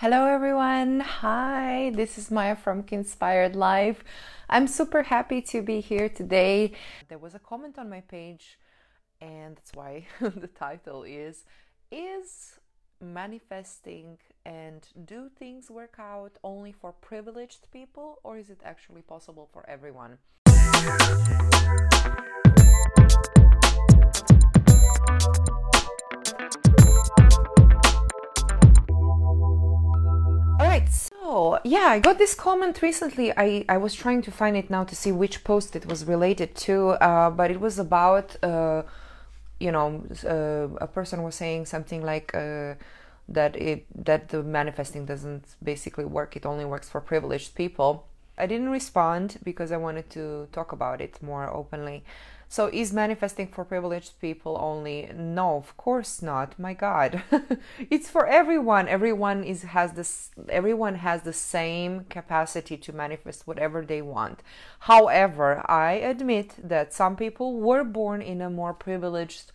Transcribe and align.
Hello, 0.00 0.24
everyone. 0.24 1.00
Hi, 1.00 1.92
this 1.94 2.16
is 2.16 2.30
Maya 2.30 2.56
from 2.56 2.86
Inspired 2.90 3.54
Life. 3.54 4.02
I'm 4.48 4.66
super 4.66 5.02
happy 5.02 5.42
to 5.52 5.60
be 5.60 5.80
here 5.80 6.08
today. 6.08 6.72
There 7.08 7.18
was 7.18 7.34
a 7.34 7.38
comment 7.38 7.78
on 7.78 7.90
my 7.90 8.00
page, 8.00 8.58
and 9.20 9.56
that's 9.56 9.74
why 9.74 10.06
the 10.22 10.46
title 10.46 11.02
is 11.02 11.44
Is 11.90 12.58
manifesting 12.98 14.16
and 14.46 14.88
do 15.04 15.28
things 15.38 15.70
work 15.70 15.96
out 15.98 16.38
only 16.42 16.72
for 16.72 16.92
privileged 16.92 17.70
people, 17.70 18.20
or 18.24 18.38
is 18.38 18.48
it 18.48 18.62
actually 18.64 19.02
possible 19.02 19.50
for 19.52 19.68
everyone? 19.68 20.16
Yeah, 31.70 31.86
I 31.86 32.00
got 32.00 32.18
this 32.18 32.34
comment 32.34 32.82
recently. 32.82 33.32
I, 33.36 33.64
I 33.68 33.76
was 33.76 33.94
trying 33.94 34.22
to 34.22 34.32
find 34.32 34.56
it 34.56 34.70
now 34.70 34.82
to 34.82 34.96
see 34.96 35.12
which 35.12 35.44
post 35.44 35.76
it 35.76 35.86
was 35.86 36.04
related 36.04 36.56
to, 36.66 36.90
uh, 37.00 37.30
but 37.30 37.48
it 37.52 37.60
was 37.60 37.78
about, 37.78 38.36
uh, 38.42 38.82
you 39.60 39.70
know, 39.70 40.02
uh, 40.24 40.84
a 40.84 40.88
person 40.88 41.22
was 41.22 41.36
saying 41.36 41.66
something 41.66 42.02
like 42.02 42.34
uh, 42.34 42.74
that 43.28 43.54
it 43.54 43.86
that 43.94 44.30
the 44.30 44.42
manifesting 44.42 45.06
doesn't 45.06 45.44
basically 45.62 46.04
work. 46.04 46.34
It 46.34 46.44
only 46.44 46.64
works 46.64 46.88
for 46.88 47.00
privileged 47.00 47.54
people. 47.54 48.04
I 48.36 48.46
didn't 48.46 48.70
respond 48.70 49.38
because 49.44 49.70
I 49.70 49.76
wanted 49.76 50.10
to 50.10 50.48
talk 50.50 50.72
about 50.72 51.00
it 51.00 51.22
more 51.22 51.48
openly. 51.54 52.02
So, 52.52 52.68
is 52.72 52.92
manifesting 52.92 53.46
for 53.46 53.64
privileged 53.64 54.20
people 54.20 54.58
only? 54.60 55.08
No, 55.14 55.54
of 55.54 55.76
course 55.76 56.20
not. 56.20 56.58
My 56.58 56.74
God, 56.74 57.22
it's 57.90 58.10
for 58.10 58.26
everyone. 58.26 58.88
Everyone 58.88 59.44
is 59.44 59.62
has 59.62 59.92
this. 59.92 60.30
Everyone 60.48 60.96
has 60.96 61.22
the 61.22 61.32
same 61.32 62.06
capacity 62.10 62.76
to 62.76 62.92
manifest 62.92 63.46
whatever 63.46 63.86
they 63.86 64.02
want. 64.02 64.40
However, 64.80 65.64
I 65.70 65.92
admit 65.92 66.56
that 66.58 66.92
some 66.92 67.14
people 67.14 67.54
were 67.54 67.84
born 67.84 68.20
in 68.20 68.40
a 68.42 68.50
more 68.50 68.74
privileged 68.74 69.52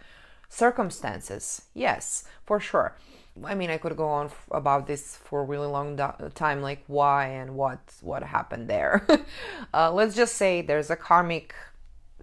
circumstances. 0.47 1.63
Yes, 1.73 2.23
for 2.45 2.61
sure. 2.61 2.95
I 3.43 3.55
mean, 3.55 3.69
I 3.69 3.77
could 3.77 3.97
go 3.97 4.07
on 4.07 4.27
f- 4.27 4.47
about 4.51 4.87
this 4.87 5.17
for 5.17 5.41
a 5.41 5.43
really 5.43 5.67
long 5.67 5.97
do- 5.97 6.29
time, 6.33 6.61
like 6.61 6.85
why 6.87 7.27
and 7.27 7.55
what 7.57 7.79
what 8.01 8.23
happened 8.23 8.69
there. 8.69 9.05
uh, 9.73 9.91
let's 9.91 10.15
just 10.15 10.35
say 10.35 10.61
there's 10.61 10.89
a 10.89 10.95
karmic 10.95 11.53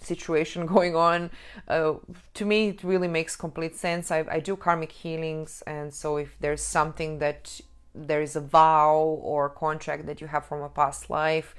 situation 0.05 0.67
going 0.75 0.97
on. 0.97 1.31
Uh, 1.69 1.95
to 2.35 2.45
me, 2.45 2.69
it 2.69 2.83
really 2.83 3.09
makes 3.09 3.37
complete 3.37 3.77
sense. 3.77 4.11
I, 4.11 4.25
I 4.31 4.41
do 4.41 4.57
karmic 4.57 4.93
healings, 4.93 5.63
and 5.67 5.93
so 5.93 6.17
if 6.17 6.37
there's 6.41 6.63
something 6.63 7.19
that 7.19 7.61
there 7.95 8.23
is 8.23 8.37
a 8.37 8.41
vow 8.41 8.97
or 9.23 9.51
contract 9.51 10.07
that 10.07 10.21
you 10.21 10.27
have 10.27 10.47
from 10.47 10.63
a 10.63 10.69
past 10.69 11.11
life, 11.11 11.55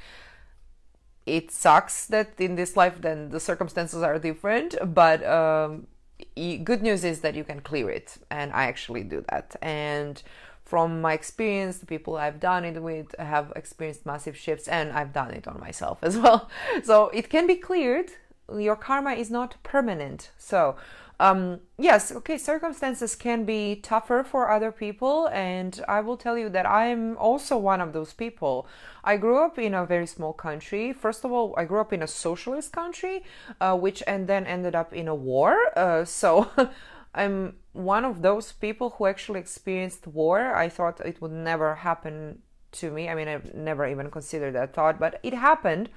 it 1.25 1.51
sucks 1.51 2.05
that 2.07 2.33
in 2.39 2.55
this 2.55 2.75
life 2.75 3.01
then 3.01 3.29
the 3.29 3.39
circumstances 3.39 4.03
are 4.03 4.19
different. 4.19 4.75
But 4.93 5.25
um, 5.25 5.87
good 6.35 6.81
news 6.81 7.03
is 7.03 7.21
that 7.21 7.35
you 7.35 7.43
can 7.43 7.61
clear 7.61 7.89
it, 7.89 8.17
and 8.29 8.51
I 8.51 8.65
actually 8.65 9.03
do 9.03 9.23
that. 9.29 9.55
And 9.61 10.21
from 10.65 11.01
my 11.01 11.13
experience, 11.13 11.77
the 11.77 11.85
people 11.85 12.15
I've 12.15 12.39
done 12.39 12.65
it 12.65 12.81
with 12.81 13.13
have 13.19 13.51
experienced 13.55 14.05
massive 14.05 14.35
shifts, 14.37 14.67
and 14.67 14.91
I've 14.91 15.13
done 15.13 15.31
it 15.31 15.47
on 15.47 15.59
myself 15.59 15.99
as 16.01 16.17
well. 16.23 16.49
So 16.83 17.09
it 17.09 17.29
can 17.29 17.47
be 17.47 17.55
cleared 17.55 18.11
your 18.57 18.75
karma 18.75 19.11
is 19.13 19.29
not 19.29 19.55
permanent. 19.63 20.31
So, 20.37 20.75
um, 21.19 21.61
yes, 21.77 22.11
okay, 22.11 22.37
circumstances 22.37 23.15
can 23.15 23.45
be 23.45 23.75
tougher 23.75 24.23
for 24.23 24.49
other 24.49 24.71
people, 24.71 25.27
and 25.27 25.79
I 25.87 26.01
will 26.01 26.17
tell 26.17 26.37
you 26.37 26.49
that 26.49 26.65
I'm 26.65 27.17
also 27.17 27.57
one 27.57 27.81
of 27.81 27.93
those 27.93 28.13
people. 28.13 28.67
I 29.03 29.17
grew 29.17 29.37
up 29.37 29.59
in 29.59 29.73
a 29.73 29.85
very 29.85 30.07
small 30.07 30.33
country. 30.33 30.91
First 30.91 31.23
of 31.23 31.31
all, 31.31 31.53
I 31.57 31.65
grew 31.65 31.79
up 31.79 31.93
in 31.93 32.01
a 32.01 32.07
socialist 32.07 32.71
country, 32.73 33.23
uh, 33.61 33.77
which 33.77 34.01
and 34.07 34.27
then 34.27 34.45
ended 34.45 34.75
up 34.75 34.93
in 34.93 35.07
a 35.07 35.15
war. 35.15 35.57
Uh, 35.77 36.05
so. 36.05 36.49
I'm 37.15 37.57
one 37.73 38.05
of 38.05 38.23
those 38.23 38.53
people 38.53 38.95
who 38.97 39.05
actually 39.05 39.39
experienced 39.39 40.07
war. 40.07 40.55
I 40.55 40.67
thought 40.67 40.99
it 41.01 41.21
would 41.21 41.31
never 41.31 41.75
happen 41.75 42.41
to 42.73 42.91
me. 42.91 43.07
I 43.07 43.15
mean, 43.15 43.27
I've 43.27 43.53
never 43.53 43.85
even 43.85 44.09
considered 44.09 44.55
that 44.55 44.73
thought, 44.73 44.99
but 44.99 45.19
it 45.23 45.33
happened. 45.33 45.89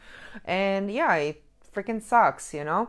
And 0.44 0.90
yeah, 0.90 1.14
it 1.14 1.42
freaking 1.76 2.02
sucks, 2.02 2.54
you 2.54 2.64
know? 2.64 2.88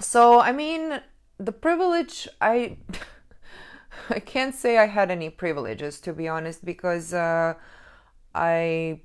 So, 0.00 0.40
I 0.40 0.52
mean, 0.52 1.00
the 1.38 1.52
privilege, 1.52 2.28
I. 2.40 2.78
I 4.10 4.18
can't 4.18 4.54
say 4.54 4.76
I 4.76 4.86
had 4.86 5.12
any 5.12 5.30
privileges 5.30 6.00
to 6.00 6.12
be 6.12 6.26
honest 6.26 6.64
because 6.64 7.14
uh, 7.14 7.54
I 8.34 9.02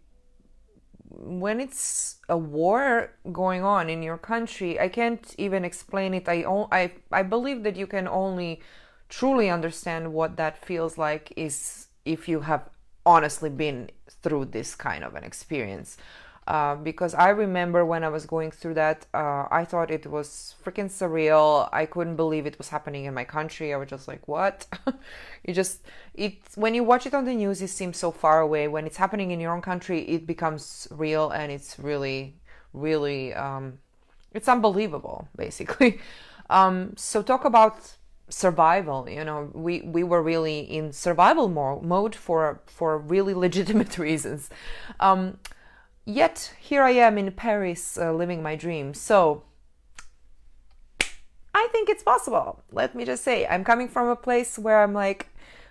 when 1.09 1.59
it's 1.59 2.17
a 2.27 2.38
war 2.38 3.11
going 3.31 3.63
on 3.63 3.89
in 3.89 4.01
your 4.01 4.17
country, 4.17 4.79
I 4.79 4.89
can't 4.89 5.35
even 5.38 5.66
explain 5.66 6.13
it. 6.13 6.27
I 6.27 6.44
I 6.71 6.91
I 7.11 7.23
believe 7.23 7.63
that 7.63 7.75
you 7.75 7.88
can 7.88 8.07
only 8.07 8.61
truly 9.09 9.50
understand 9.50 10.13
what 10.13 10.38
that 10.38 10.63
feels 10.63 10.97
like 10.97 11.33
is 11.35 11.88
if 12.06 12.27
you 12.27 12.41
have 12.41 12.69
honestly 13.06 13.50
been 13.50 13.89
through 14.21 14.45
this 14.45 14.75
kind 14.75 15.03
of 15.03 15.16
an 15.16 15.23
experience. 15.23 15.97
Uh, 16.47 16.75
because 16.75 17.13
I 17.13 17.29
remember 17.29 17.85
when 17.85 18.03
I 18.03 18.09
was 18.09 18.25
going 18.25 18.50
through 18.50 18.73
that, 18.73 19.05
uh, 19.13 19.45
I 19.51 19.66
thought 19.66 19.91
it 19.91 20.07
was 20.07 20.55
freaking 20.63 20.89
surreal. 20.89 21.69
I 21.72 21.85
couldn't 21.85 22.16
believe 22.16 22.47
it 22.47 22.57
was 22.57 22.69
happening 22.69 23.05
in 23.05 23.13
my 23.13 23.23
country. 23.23 23.72
I 23.73 23.77
was 23.77 23.89
just 23.89 24.07
like, 24.07 24.27
what? 24.27 24.66
you 25.45 25.53
just, 25.53 25.81
it, 26.16 26.39
when 26.55 26.73
you 26.73 26.83
watch 26.83 27.05
it 27.05 27.13
on 27.13 27.25
the 27.25 27.35
news, 27.35 27.61
it 27.61 27.67
seems 27.67 27.97
so 27.97 28.11
far 28.11 28.39
away. 28.41 28.67
When 28.67 28.88
it's 28.88 28.97
happening 28.97 29.29
in 29.29 29.39
your 29.39 29.53
own 29.53 29.61
country, 29.61 30.01
it 30.01 30.25
becomes 30.25 30.88
real 30.89 31.29
and 31.29 31.51
it's 31.51 31.77
really, 31.77 32.35
really, 32.73 33.33
um, 33.35 33.77
it's 34.33 34.47
unbelievable, 34.47 35.27
basically. 35.35 36.00
Um, 36.51 36.94
so 36.97 37.21
talk 37.21 37.45
about 37.45 37.95
survival 38.29 39.09
you 39.09 39.23
know 39.23 39.50
we 39.53 39.81
we 39.81 40.03
were 40.03 40.21
really 40.21 40.59
in 40.59 40.91
survival 40.91 41.50
mode 41.50 42.16
for 42.16 42.61
for 42.66 42.97
really 42.97 43.33
legitimate 43.45 43.97
reasons 43.97 44.50
um, 45.00 45.38
Yet 46.06 46.54
here 46.60 46.82
I 46.82 46.92
am 46.92 47.18
in 47.18 47.32
Paris 47.32 47.98
uh, 47.98 48.14
living 48.14 48.42
my 48.42 48.56
dream. 48.56 48.94
So 48.94 49.44
I 51.54 51.68
think 51.72 51.90
it's 51.90 52.04
possible. 52.04 52.64
Let 52.72 52.96
me 52.96 53.06
just 53.06 53.24
say, 53.24 53.46
I'm 53.46 53.64
coming 53.64 53.88
from 53.88 54.08
a 54.08 54.16
place 54.16 54.58
where 54.58 54.82
I'm 54.82 54.94
like, 54.94 55.28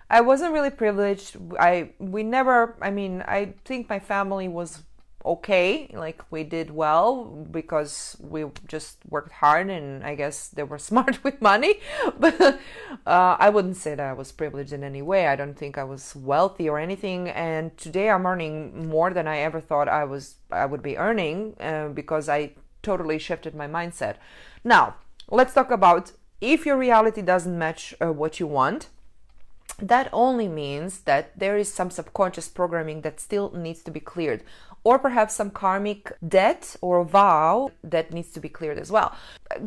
I 0.09 0.21
wasn't 0.21 0.53
really 0.53 0.71
privileged. 0.71 1.37
I 1.59 1.91
we 1.99 2.23
never. 2.23 2.75
I 2.81 2.89
mean, 2.89 3.23
I 3.27 3.53
think 3.63 3.89
my 3.89 3.99
family 3.99 4.47
was 4.47 4.83
okay 5.25 5.89
like 5.93 6.23
we 6.31 6.43
did 6.43 6.71
well 6.71 7.25
because 7.51 8.15
we 8.21 8.45
just 8.67 8.97
worked 9.09 9.33
hard 9.33 9.69
and 9.69 10.03
i 10.03 10.15
guess 10.15 10.47
they 10.47 10.63
were 10.63 10.77
smart 10.89 11.23
with 11.23 11.41
money. 11.41 11.79
But 12.19 12.59
uh, 13.05 13.35
i 13.39 13.49
wouldn't 13.49 13.77
say 13.77 13.95
that 13.95 14.05
i 14.05 14.13
was 14.13 14.31
privileged 14.31 14.73
in 14.73 14.83
any 14.83 15.01
way. 15.01 15.27
I 15.27 15.35
don't 15.35 15.57
think 15.57 15.77
i 15.77 15.83
was 15.83 16.15
wealthy 16.15 16.69
or 16.69 16.79
anything. 16.79 17.29
And 17.29 17.77
today 17.77 18.09
i'm 18.09 18.25
earning 18.25 18.87
more 18.87 19.11
than 19.13 19.27
i 19.27 19.39
ever 19.39 19.59
thought 19.59 19.87
i 19.89 20.03
was 20.05 20.35
i 20.51 20.65
would 20.65 20.81
be 20.81 20.97
earning 20.97 21.55
uh, 21.59 21.89
because 21.89 22.29
i 22.29 22.51
totally 22.81 23.19
shifted 23.19 23.53
my 23.53 23.67
mindset. 23.67 24.15
Now 24.63 24.95
let's 25.29 25.53
talk 25.53 25.69
about 25.69 26.13
if 26.39 26.65
your 26.65 26.77
reality 26.77 27.21
doesn't 27.21 27.57
match 27.57 27.93
uh, 27.99 28.13
what 28.13 28.39
you 28.39 28.47
want 28.47 28.87
that 29.81 30.09
only 30.11 30.47
means 30.47 31.01
that 31.01 31.37
there 31.37 31.57
is 31.57 31.73
some 31.73 31.89
subconscious 31.89 32.47
programming 32.47 33.01
that 33.01 33.19
still 33.19 33.51
needs 33.51 33.81
to 33.83 33.91
be 33.91 33.99
cleared 33.99 34.43
or 34.83 34.99
perhaps 34.99 35.33
some 35.35 35.49
karmic 35.49 36.11
debt 36.27 36.75
or 36.81 37.03
vow 37.03 37.71
that 37.83 38.13
needs 38.13 38.31
to 38.31 38.39
be 38.39 38.49
cleared 38.49 38.77
as 38.77 38.91
well. 38.91 39.15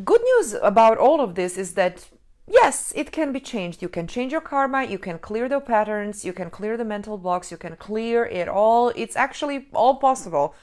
Good 0.04 0.22
news 0.22 0.54
about 0.54 0.98
all 0.98 1.20
of 1.20 1.34
this 1.34 1.56
is 1.56 1.74
that 1.74 2.08
yes, 2.46 2.92
it 2.94 3.12
can 3.12 3.32
be 3.32 3.40
changed. 3.40 3.82
You 3.82 3.88
can 3.88 4.06
change 4.06 4.32
your 4.32 4.40
karma, 4.40 4.84
you 4.84 4.98
can 4.98 5.18
clear 5.18 5.48
the 5.48 5.60
patterns, 5.60 6.24
you 6.24 6.32
can 6.32 6.50
clear 6.50 6.76
the 6.76 6.84
mental 6.84 7.18
blocks, 7.18 7.50
you 7.50 7.56
can 7.56 7.76
clear 7.76 8.24
it 8.24 8.48
all. 8.48 8.90
It's 8.94 9.16
actually 9.16 9.68
all 9.72 9.96
possible. 9.96 10.54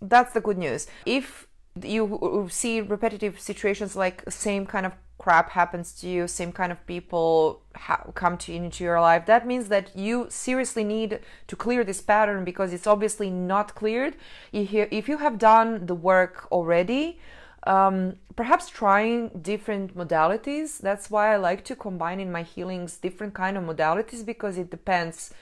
That's 0.00 0.32
the 0.32 0.40
good 0.40 0.58
news. 0.58 0.86
If 1.04 1.47
you 1.82 2.48
see 2.50 2.80
repetitive 2.80 3.40
situations 3.40 3.96
like 3.96 4.22
same 4.30 4.66
kind 4.66 4.86
of 4.86 4.92
crap 5.18 5.50
happens 5.50 5.92
to 6.00 6.08
you, 6.08 6.28
same 6.28 6.52
kind 6.52 6.70
of 6.70 6.86
people 6.86 7.60
ha- 7.74 8.04
come 8.14 8.38
to 8.38 8.54
into 8.54 8.84
your 8.84 9.00
life, 9.00 9.26
that 9.26 9.46
means 9.46 9.68
that 9.68 9.94
you 9.96 10.26
seriously 10.30 10.84
need 10.84 11.20
to 11.48 11.56
clear 11.56 11.82
this 11.84 12.00
pattern 12.00 12.44
because 12.44 12.72
it's 12.72 12.86
obviously 12.86 13.28
not 13.28 13.74
cleared. 13.74 14.14
If 14.52 15.08
you 15.08 15.18
have 15.18 15.38
done 15.38 15.86
the 15.86 15.94
work 15.94 16.46
already, 16.52 17.18
um, 17.64 18.16
perhaps 18.36 18.68
trying 18.68 19.28
different 19.42 19.96
modalities. 19.96 20.78
That's 20.78 21.10
why 21.10 21.34
I 21.34 21.36
like 21.36 21.64
to 21.64 21.76
combine 21.76 22.20
in 22.20 22.30
my 22.30 22.42
healings 22.42 22.96
different 22.96 23.34
kind 23.34 23.56
of 23.56 23.64
modalities 23.64 24.24
because 24.24 24.56
it 24.56 24.70
depends 24.70 25.34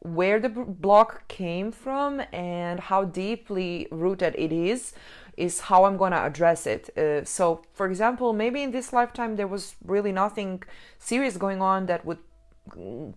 where 0.00 0.40
the 0.40 0.48
block 0.48 1.28
came 1.28 1.70
from 1.70 2.20
and 2.32 2.80
how 2.80 3.04
deeply 3.04 3.86
rooted 3.92 4.34
it 4.36 4.52
is 4.52 4.92
is 5.36 5.60
how 5.60 5.84
I'm 5.84 5.98
to 5.98 6.24
address 6.24 6.66
it. 6.66 6.96
Uh, 6.96 7.24
so, 7.24 7.62
for 7.72 7.86
example, 7.86 8.32
maybe 8.32 8.62
in 8.62 8.70
this 8.70 8.92
lifetime 8.92 9.36
there 9.36 9.46
was 9.46 9.76
really 9.84 10.12
nothing 10.12 10.62
serious 10.98 11.36
going 11.36 11.62
on 11.62 11.86
that 11.86 12.04
would 12.04 12.18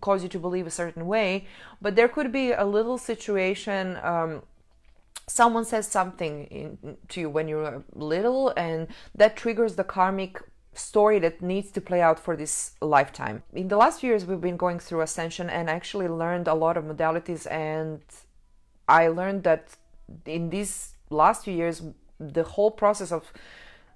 cause 0.00 0.22
you 0.22 0.28
to 0.28 0.38
believe 0.38 0.66
a 0.66 0.70
certain 0.70 1.06
way, 1.06 1.46
but 1.80 1.94
there 1.94 2.08
could 2.08 2.32
be 2.32 2.52
a 2.52 2.64
little 2.64 2.98
situation. 2.98 3.98
Um, 4.02 4.42
someone 5.28 5.64
says 5.64 5.86
something 5.86 6.44
in, 6.44 6.96
to 7.08 7.20
you 7.20 7.30
when 7.30 7.48
you're 7.48 7.84
little, 7.94 8.52
and 8.56 8.88
that 9.14 9.36
triggers 9.36 9.76
the 9.76 9.84
karmic 9.84 10.42
story 10.74 11.18
that 11.18 11.40
needs 11.40 11.70
to 11.70 11.80
play 11.80 12.00
out 12.00 12.18
for 12.18 12.36
this 12.36 12.72
lifetime. 12.80 13.42
In 13.52 13.68
the 13.68 13.76
last 13.76 14.00
few 14.00 14.10
years, 14.10 14.26
we've 14.26 14.40
been 14.40 14.56
going 14.56 14.78
through 14.78 15.00
ascension 15.00 15.48
and 15.48 15.70
actually 15.70 16.08
learned 16.08 16.48
a 16.48 16.54
lot 16.54 16.76
of 16.76 16.84
modalities. 16.84 17.50
And 17.50 18.02
I 18.88 19.08
learned 19.08 19.44
that 19.44 19.76
in 20.26 20.50
these 20.50 20.94
last 21.10 21.44
few 21.44 21.54
years, 21.54 21.82
the 22.18 22.42
whole 22.42 22.70
process 22.70 23.12
of 23.12 23.32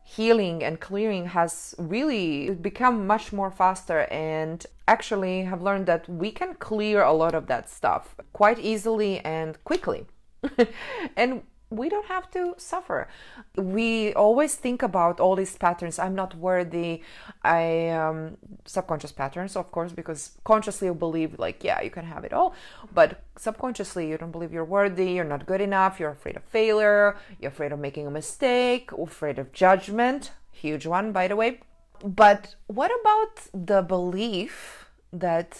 healing 0.05 0.64
and 0.64 0.81
clearing 0.81 1.26
has 1.26 1.75
really 1.78 2.50
become 2.50 3.06
much 3.06 3.32
more 3.32 3.50
faster 3.50 4.00
and 4.11 4.67
actually 4.88 5.43
have 5.43 5.62
learned 5.62 5.87
that 5.87 6.08
we 6.08 6.32
can 6.32 6.55
clear 6.55 7.02
a 7.02 7.12
lot 7.12 7.34
of 7.34 7.46
that 7.46 7.70
stuff 7.70 8.17
quite 8.32 8.58
easily 8.58 9.20
and 9.20 9.62
quickly. 9.64 10.06
And 11.17 11.43
we 11.70 11.88
don't 11.88 12.06
have 12.06 12.31
to 12.32 12.55
suffer. 12.58 13.08
We 13.55 14.12
always 14.14 14.56
think 14.56 14.82
about 14.82 15.20
all 15.20 15.37
these 15.37 15.56
patterns. 15.56 15.99
I'm 15.99 16.17
not 16.17 16.34
worthy. 16.34 17.02
I 17.44 17.88
um, 17.90 18.37
subconscious 18.67 19.12
patterns, 19.12 19.55
of 19.55 19.70
course, 19.70 19.93
because 19.93 20.32
consciously 20.44 20.88
you 20.88 20.94
believe 20.94 21.38
like, 21.38 21.62
yeah, 21.62 21.81
you 21.81 21.90
can 21.90 22.05
have 22.05 22.25
it 22.25 22.32
all, 22.32 22.55
but 22.93 23.22
subconsciously 23.37 24.08
you 24.08 24.19
don't 24.19 24.32
believe 24.32 24.52
you're 24.52 24.64
worthy. 24.64 25.12
You're 25.12 25.25
not 25.25 25.46
good 25.46 25.61
enough. 25.61 26.00
You're 26.00 26.11
afraid 26.11 26.37
of 26.37 26.44
failure. 26.44 27.17
You're 27.40 27.52
afraid 27.52 27.72
of 27.72 27.78
making 27.78 28.06
a 28.06 28.11
mistake. 28.11 28.90
Afraid 28.93 29.38
of 29.38 29.52
judgment. 29.52 30.32
Huge 30.50 30.87
one, 30.87 31.12
by 31.12 31.28
the 31.28 31.37
way. 31.37 31.61
But 32.05 32.56
what 32.67 32.90
about 33.00 33.49
the 33.55 33.82
belief 33.82 34.87
that 35.12 35.58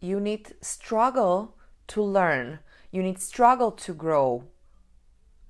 you 0.00 0.20
need 0.20 0.54
struggle 0.60 1.56
to 1.88 2.02
learn? 2.02 2.58
You 2.90 3.02
need 3.02 3.20
struggle 3.20 3.70
to 3.72 3.94
grow 3.94 4.44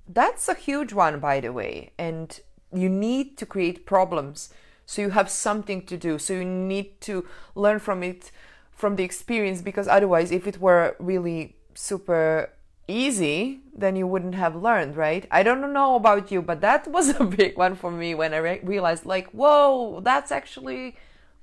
that's 0.09 0.49
a 0.49 0.55
huge 0.55 0.93
one, 0.93 1.21
by 1.21 1.41
the 1.41 1.53
way. 1.53 1.93
And 1.99 2.39
you 2.73 2.89
need 2.89 3.37
to 3.39 3.47
create 3.47 3.87
problems. 3.87 4.53
So 4.87 5.03
you 5.03 5.11
have 5.11 5.31
something 5.31 5.85
to 5.87 5.97
do. 5.97 6.19
So 6.19 6.33
you 6.33 6.45
need 6.45 7.01
to 7.03 7.27
learn 7.55 7.79
from 7.79 8.03
it, 8.03 8.31
from 8.71 8.97
the 8.97 9.05
experience, 9.05 9.61
because 9.61 9.87
otherwise, 9.87 10.31
if 10.33 10.47
it 10.47 10.61
were 10.61 10.97
really 10.99 11.57
super 11.75 12.51
easy, 12.89 13.61
then 13.77 13.97
you 13.97 14.07
wouldn't 14.07 14.35
have 14.35 14.57
learned, 14.57 14.97
right? 14.97 15.27
I 15.31 15.43
don't 15.43 15.73
know 15.73 15.95
about 15.95 16.31
you, 16.33 16.41
but 16.41 16.63
that 16.63 16.89
was 16.97 17.11
a 17.21 17.25
big 17.25 17.59
one 17.59 17.75
for 17.75 17.91
me 17.91 18.15
when 18.15 18.33
I 18.33 18.39
re- 18.39 18.61
realized, 18.63 19.05
like, 19.05 19.29
whoa, 19.31 20.01
that's 20.01 20.33
actually 20.33 20.97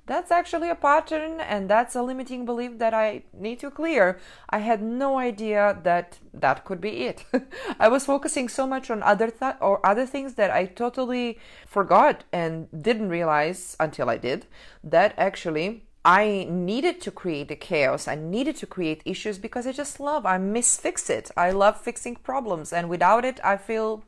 that's 0.06 0.30
actually 0.30 0.70
a 0.70 0.74
pattern 0.74 1.40
and 1.40 1.68
that's 1.68 1.96
a 1.96 2.02
limiting 2.02 2.44
belief 2.44 2.78
that 2.78 2.94
I 2.94 3.24
need 3.32 3.58
to 3.60 3.70
clear. 3.70 4.18
I 4.48 4.58
had 4.58 4.80
no 4.80 5.18
idea 5.18 5.78
that 5.82 6.18
that 6.32 6.64
could 6.64 6.80
be 6.80 7.06
it. 7.06 7.24
I 7.80 7.88
was 7.88 8.06
focusing 8.06 8.48
so 8.48 8.66
much 8.66 8.88
on 8.90 9.02
other 9.02 9.30
th- 9.30 9.56
or 9.60 9.84
other 9.84 10.06
things 10.06 10.34
that 10.34 10.50
I 10.50 10.66
totally 10.66 11.38
forgot 11.66 12.24
and 12.32 12.68
didn't 12.82 13.08
realize 13.08 13.76
until 13.80 14.08
I 14.08 14.16
did 14.16 14.46
that 14.84 15.14
actually 15.18 15.82
I 16.04 16.46
needed 16.48 17.00
to 17.00 17.10
create 17.10 17.48
the 17.48 17.56
chaos. 17.56 18.06
I 18.06 18.14
needed 18.14 18.54
to 18.58 18.66
create 18.66 19.02
issues 19.04 19.38
because 19.38 19.66
I 19.66 19.72
just 19.72 19.98
love. 19.98 20.24
I 20.24 20.38
miss 20.38 20.76
fix 20.76 21.10
it. 21.10 21.32
I 21.36 21.50
love 21.50 21.80
fixing 21.80 22.14
problems 22.14 22.72
and 22.72 22.88
without 22.88 23.24
it 23.24 23.40
I 23.42 23.56
feel 23.56 24.04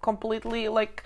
completely 0.00 0.68
like 0.68 1.04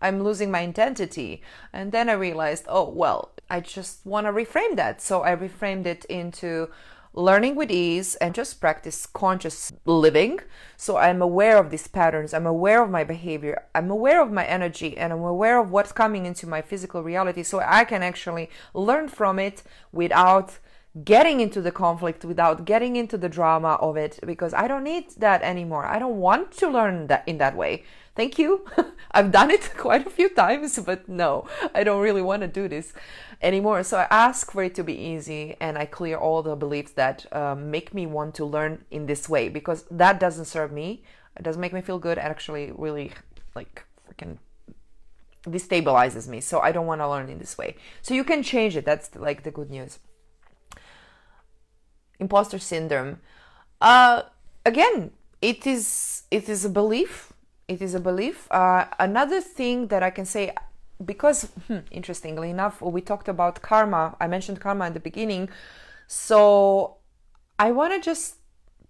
I'm 0.00 0.22
losing 0.22 0.50
my 0.50 0.60
identity. 0.60 1.42
And 1.72 1.92
then 1.92 2.08
I 2.08 2.12
realized, 2.12 2.64
oh, 2.68 2.88
well, 2.88 3.32
I 3.50 3.60
just 3.60 4.04
want 4.04 4.26
to 4.26 4.32
reframe 4.32 4.76
that. 4.76 5.00
So 5.00 5.22
I 5.22 5.34
reframed 5.34 5.86
it 5.86 6.04
into 6.06 6.68
learning 7.14 7.56
with 7.56 7.70
ease 7.70 8.14
and 8.16 8.34
just 8.34 8.60
practice 8.60 9.06
conscious 9.06 9.72
living. 9.84 10.40
So 10.76 10.96
I'm 10.96 11.22
aware 11.22 11.58
of 11.58 11.70
these 11.70 11.88
patterns, 11.88 12.34
I'm 12.34 12.46
aware 12.46 12.82
of 12.82 12.90
my 12.90 13.02
behavior, 13.02 13.64
I'm 13.74 13.90
aware 13.90 14.22
of 14.22 14.30
my 14.30 14.44
energy, 14.44 14.96
and 14.96 15.12
I'm 15.12 15.24
aware 15.24 15.58
of 15.58 15.70
what's 15.70 15.92
coming 15.92 16.26
into 16.26 16.46
my 16.46 16.62
physical 16.62 17.02
reality 17.02 17.42
so 17.42 17.60
I 17.60 17.84
can 17.84 18.02
actually 18.02 18.50
learn 18.74 19.08
from 19.08 19.38
it 19.38 19.62
without 19.90 20.58
getting 21.04 21.40
into 21.40 21.60
the 21.60 21.70
conflict 21.70 22.24
without 22.24 22.64
getting 22.64 22.96
into 22.96 23.16
the 23.18 23.28
drama 23.28 23.74
of 23.80 23.96
it 23.96 24.18
because 24.26 24.54
I 24.54 24.66
don't 24.66 24.84
need 24.84 25.10
that 25.18 25.42
anymore. 25.42 25.84
I 25.84 25.98
don't 25.98 26.16
want 26.16 26.50
to 26.52 26.68
learn 26.68 27.06
that 27.08 27.24
in 27.26 27.38
that 27.38 27.56
way 27.56 27.84
thank 28.18 28.36
you. 28.36 28.64
I've 29.12 29.30
done 29.30 29.50
it 29.50 29.70
quite 29.86 30.04
a 30.06 30.10
few 30.10 30.28
times, 30.28 30.78
but 30.80 31.08
no, 31.08 31.46
I 31.72 31.84
don't 31.84 32.02
really 32.02 32.20
want 32.30 32.42
to 32.42 32.48
do 32.48 32.68
this 32.68 32.92
anymore. 33.40 33.84
So 33.84 33.96
I 33.96 34.06
ask 34.10 34.50
for 34.50 34.62
it 34.64 34.74
to 34.74 34.82
be 34.82 34.96
easy 35.12 35.56
and 35.60 35.78
I 35.78 35.86
clear 35.86 36.16
all 36.18 36.42
the 36.42 36.56
beliefs 36.56 36.92
that 36.92 37.32
um, 37.32 37.70
make 37.70 37.94
me 37.94 38.04
want 38.06 38.34
to 38.34 38.44
learn 38.44 38.84
in 38.90 39.06
this 39.06 39.28
way 39.28 39.48
because 39.48 39.84
that 39.90 40.18
doesn't 40.18 40.46
serve 40.46 40.72
me. 40.72 41.04
It 41.36 41.44
doesn't 41.44 41.60
make 41.60 41.72
me 41.72 41.80
feel 41.80 42.00
good. 42.00 42.18
It 42.18 42.24
actually 42.24 42.72
really 42.76 43.12
like 43.54 43.84
freaking 44.04 44.38
destabilizes 45.44 46.26
me. 46.26 46.40
So 46.40 46.58
I 46.58 46.72
don't 46.72 46.86
want 46.86 47.00
to 47.00 47.08
learn 47.08 47.28
in 47.28 47.38
this 47.38 47.56
way. 47.56 47.76
So 48.02 48.14
you 48.14 48.24
can 48.24 48.42
change 48.42 48.76
it. 48.76 48.84
That's 48.84 49.14
like 49.14 49.44
the 49.44 49.52
good 49.52 49.70
news. 49.70 50.00
Imposter 52.18 52.58
syndrome. 52.58 53.20
Uh, 53.80 54.22
again, 54.66 55.12
it 55.40 55.68
is 55.68 56.24
it 56.32 56.48
is 56.48 56.64
a 56.64 56.68
belief 56.68 57.32
it 57.68 57.82
is 57.82 57.94
a 57.94 58.00
belief. 58.00 58.50
Uh, 58.50 58.86
another 58.98 59.40
thing 59.40 59.88
that 59.88 60.02
I 60.02 60.10
can 60.10 60.24
say, 60.24 60.54
because 61.04 61.48
hmm, 61.66 61.78
interestingly 61.90 62.50
enough, 62.50 62.80
we 62.80 63.00
talked 63.00 63.28
about 63.28 63.62
karma. 63.62 64.16
I 64.18 64.26
mentioned 64.26 64.60
karma 64.60 64.86
in 64.86 64.94
the 64.94 65.00
beginning, 65.00 65.50
so 66.06 66.96
I 67.58 67.70
want 67.70 67.92
to 67.94 68.00
just 68.00 68.36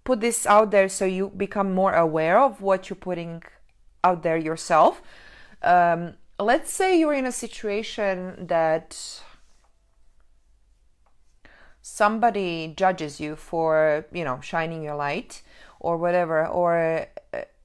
put 0.04 0.20
this 0.20 0.46
out 0.46 0.70
there 0.70 0.88
so 0.88 1.04
you 1.04 1.28
become 1.36 1.74
more 1.74 1.92
aware 1.92 2.38
of 2.38 2.62
what 2.62 2.88
you're 2.88 2.96
putting 2.96 3.42
out 4.04 4.22
there 4.22 4.38
yourself. 4.38 5.02
Um, 5.62 6.14
let's 6.38 6.72
say 6.72 6.98
you're 6.98 7.12
in 7.12 7.26
a 7.26 7.32
situation 7.32 8.46
that 8.46 9.20
somebody 11.82 12.74
judges 12.76 13.18
you 13.18 13.34
for 13.34 14.06
you 14.12 14.22
know 14.22 14.40
shining 14.40 14.82
your 14.82 14.94
light 14.94 15.42
or 15.80 15.96
whatever 15.96 16.46
or 16.46 17.06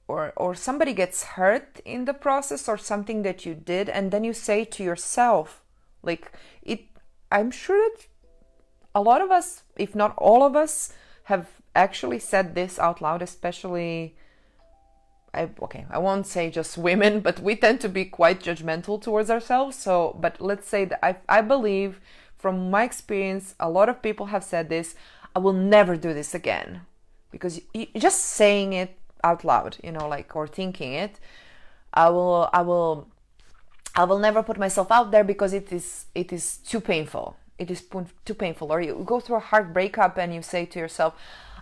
or 0.08 0.32
or 0.36 0.54
somebody 0.54 0.92
gets 0.92 1.22
hurt 1.22 1.80
in 1.84 2.04
the 2.04 2.14
process 2.14 2.68
or 2.68 2.76
something 2.76 3.22
that 3.22 3.46
you 3.46 3.54
did 3.54 3.88
and 3.88 4.10
then 4.10 4.24
you 4.24 4.32
say 4.32 4.64
to 4.64 4.82
yourself 4.82 5.62
like 6.02 6.32
it 6.62 6.86
i'm 7.32 7.50
sure 7.50 7.90
that 7.90 8.06
a 8.94 9.02
lot 9.02 9.20
of 9.20 9.30
us 9.30 9.62
if 9.76 9.94
not 9.94 10.14
all 10.18 10.42
of 10.44 10.54
us 10.54 10.92
have 11.24 11.48
actually 11.74 12.18
said 12.18 12.54
this 12.54 12.78
out 12.78 13.00
loud 13.00 13.22
especially 13.22 14.14
I, 15.34 15.50
okay, 15.62 15.84
I 15.90 15.98
won't 15.98 16.28
say 16.28 16.48
just 16.48 16.78
women, 16.88 17.18
but 17.18 17.40
we 17.40 17.56
tend 17.56 17.80
to 17.80 17.88
be 17.88 18.04
quite 18.04 18.40
judgmental 18.40 19.02
towards 19.02 19.30
ourselves. 19.30 19.76
So, 19.76 20.16
but 20.20 20.40
let's 20.40 20.68
say 20.68 20.84
that 20.84 21.04
I, 21.04 21.16
I 21.28 21.40
believe 21.40 22.00
from 22.38 22.70
my 22.70 22.84
experience, 22.84 23.54
a 23.58 23.68
lot 23.68 23.88
of 23.88 24.00
people 24.00 24.26
have 24.26 24.44
said 24.44 24.68
this 24.68 24.94
I 25.34 25.40
will 25.40 25.52
never 25.52 25.96
do 25.96 26.14
this 26.14 26.34
again. 26.34 26.82
Because 27.32 27.60
you, 27.72 27.88
just 27.98 28.20
saying 28.20 28.72
it 28.74 28.96
out 29.24 29.42
loud 29.44 29.76
you 29.82 29.90
know 29.90 30.06
like 30.06 30.36
or 30.36 30.46
thinking 30.46 30.92
it 30.92 31.18
i 31.94 32.08
will 32.08 32.48
i 32.52 32.60
will 32.60 33.08
i 33.96 34.04
will 34.04 34.18
never 34.18 34.42
put 34.42 34.58
myself 34.58 34.90
out 34.90 35.10
there 35.10 35.24
because 35.24 35.52
it 35.52 35.72
is 35.72 36.06
it 36.14 36.32
is 36.32 36.58
too 36.58 36.80
painful. 36.80 37.36
It 37.56 37.70
is 37.70 37.82
too 38.24 38.34
painful. 38.34 38.72
Or 38.72 38.80
you 38.80 39.02
go 39.06 39.20
through 39.20 39.36
a 39.36 39.48
hard 39.50 39.72
breakup 39.72 40.18
and 40.18 40.34
you 40.34 40.42
say 40.42 40.66
to 40.66 40.78
yourself 40.78 41.14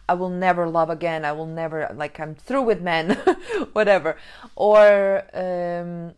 i 0.09 0.15
will 0.15 0.31
never 0.31 0.69
love 0.69 0.91
again. 0.91 1.25
I 1.25 1.33
will 1.33 1.53
never 1.63 1.79
like 1.95 2.19
i'm 2.19 2.35
through 2.35 2.63
with 2.63 2.81
men 2.81 3.11
whatever. 3.73 4.17
Or 4.57 5.25
um, 5.35 6.15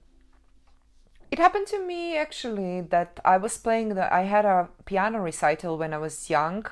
it 1.30 1.38
happened 1.40 1.66
to 1.66 1.84
me 1.84 2.16
actually 2.16 2.80
that 2.80 3.18
i 3.24 3.36
was 3.36 3.58
playing 3.58 3.88
the 3.96 4.06
i 4.14 4.22
had 4.22 4.44
a 4.44 4.68
piano 4.84 5.18
recital 5.18 5.76
when 5.76 5.92
i 5.92 5.98
was 5.98 6.30
young 6.30 6.64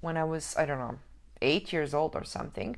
when 0.00 0.16
i 0.16 0.24
was 0.24 0.56
i 0.56 0.64
don't 0.64 0.78
know 0.78 0.98
eight 1.42 1.70
years 1.70 1.92
old 1.92 2.16
or 2.16 2.24
something 2.24 2.76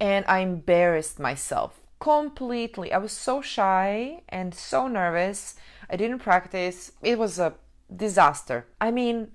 and 0.00 0.24
I 0.26 0.40
embarrassed 0.40 1.18
myself 1.18 1.80
completely. 2.00 2.92
I 2.92 2.98
was 2.98 3.12
so 3.12 3.42
shy 3.42 4.22
and 4.28 4.54
so 4.54 4.88
nervous. 4.88 5.54
I 5.90 5.96
didn't 5.96 6.20
practice. 6.20 6.92
It 7.02 7.18
was 7.18 7.38
a 7.38 7.54
disaster. 7.94 8.66
I 8.80 8.90
mean, 8.90 9.32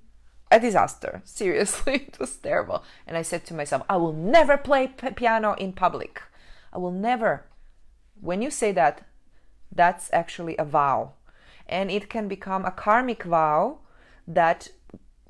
a 0.52 0.60
disaster. 0.60 1.22
Seriously, 1.26 2.06
it 2.08 2.20
was 2.20 2.36
terrible. 2.38 2.84
And 3.08 3.18
I 3.18 3.22
said 3.22 3.46
to 3.46 3.54
myself, 3.54 3.84
I 3.90 3.98
will 3.98 4.14
never 4.14 4.58
play 4.58 4.88
p- 4.88 5.12
piano 5.12 5.54
in 5.54 5.74
public. 5.74 6.22
I 6.72 6.78
will 6.78 6.92
never. 6.92 7.46
When 8.22 8.42
you 8.42 8.50
say 8.50 8.72
that, 8.74 9.06
that's 9.72 10.10
actually 10.14 10.56
a 10.58 10.66
vow. 10.66 11.14
And 11.68 11.90
it 11.90 12.10
can 12.10 12.28
become 12.28 12.66
a 12.66 12.72
karmic 12.72 13.24
vow 13.24 13.80
that 14.28 14.70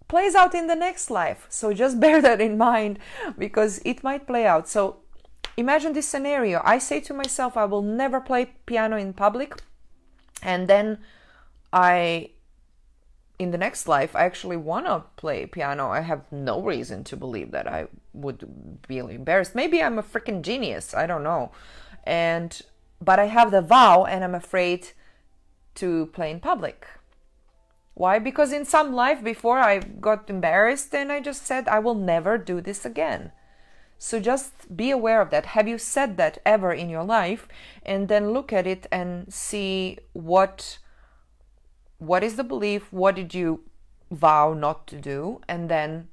plays 0.08 0.36
out 0.36 0.54
in 0.54 0.68
the 0.68 0.76
next 0.76 1.10
life. 1.10 1.48
So 1.50 1.74
just 1.74 2.00
bear 2.06 2.22
that 2.22 2.42
in 2.42 2.58
mind 2.58 3.00
because 3.38 3.82
it 3.86 4.04
might 4.04 4.28
play 4.28 4.46
out. 4.46 4.68
So 4.68 5.03
imagine 5.58 5.94
this 5.94 6.08
scenario 6.08 6.62
i 6.64 6.78
say 6.78 7.00
to 7.00 7.14
myself 7.14 7.56
i 7.58 7.66
will 7.66 7.82
never 7.82 8.20
play 8.20 8.54
piano 8.66 8.98
in 8.98 9.14
public 9.14 9.62
and 10.42 10.68
then 10.68 10.98
i 11.72 12.30
in 13.40 13.52
the 13.52 13.58
next 13.58 13.88
life 13.88 14.16
I 14.16 14.26
actually 14.26 14.58
want 14.58 14.86
to 14.86 15.04
play 15.16 15.46
piano, 15.46 15.90
I 15.90 16.02
have 16.02 16.32
no 16.32 16.62
reason 16.62 17.04
to 17.06 17.18
believe 17.18 17.52
that 17.52 17.68
I 17.68 17.88
would 18.14 18.88
be 18.88 18.98
embarrassed. 18.98 19.56
Maybe 19.56 19.82
I'm 19.82 20.00
a 20.00 20.04
freaking 20.04 20.42
genius, 20.42 20.94
I 20.94 21.06
don't 21.06 21.24
know. 21.24 21.52
And 22.04 22.60
but 23.02 23.20
I 23.20 23.26
have 23.26 23.52
the 23.52 23.62
vow 23.62 24.06
and 24.06 24.24
I'm 24.24 24.36
afraid 24.36 24.90
to 25.76 26.08
play 26.08 26.32
in 26.32 26.40
public. 26.40 26.88
Why? 27.96 28.18
Because 28.18 28.54
in 28.54 28.66
some 28.66 28.94
life 28.94 29.24
before 29.24 29.60
I 29.60 29.80
got 29.80 30.30
embarrassed 30.30 30.96
and 30.96 31.12
I 31.12 31.20
just 31.20 31.46
said 31.46 31.68
I 31.68 31.80
will 31.80 31.96
never 31.96 32.38
do 32.38 32.62
this 32.62 32.86
again. 32.86 33.32
So 34.06 34.20
just 34.20 34.76
be 34.76 34.92
aware 34.92 35.22
of 35.22 35.30
that. 35.30 35.46
Have 35.56 35.66
you 35.66 35.78
said 35.78 36.18
that 36.18 36.38
ever 36.46 36.74
in 36.74 36.90
your 36.90 37.06
life? 37.06 37.48
And 37.84 38.10
then 38.10 38.34
look 38.34 38.52
at 38.52 38.68
it 38.68 38.86
and 38.92 39.34
see 39.34 39.98
what 40.12 40.78
what 42.00 42.22
is 42.22 42.36
the 42.36 42.44
belief, 42.44 42.92
what 42.92 43.16
did 43.16 43.34
you 43.34 43.62
vow 44.12 44.54
not 44.54 44.88
to 44.88 44.98
do, 44.98 45.40
and 45.48 45.70
then 45.70 46.10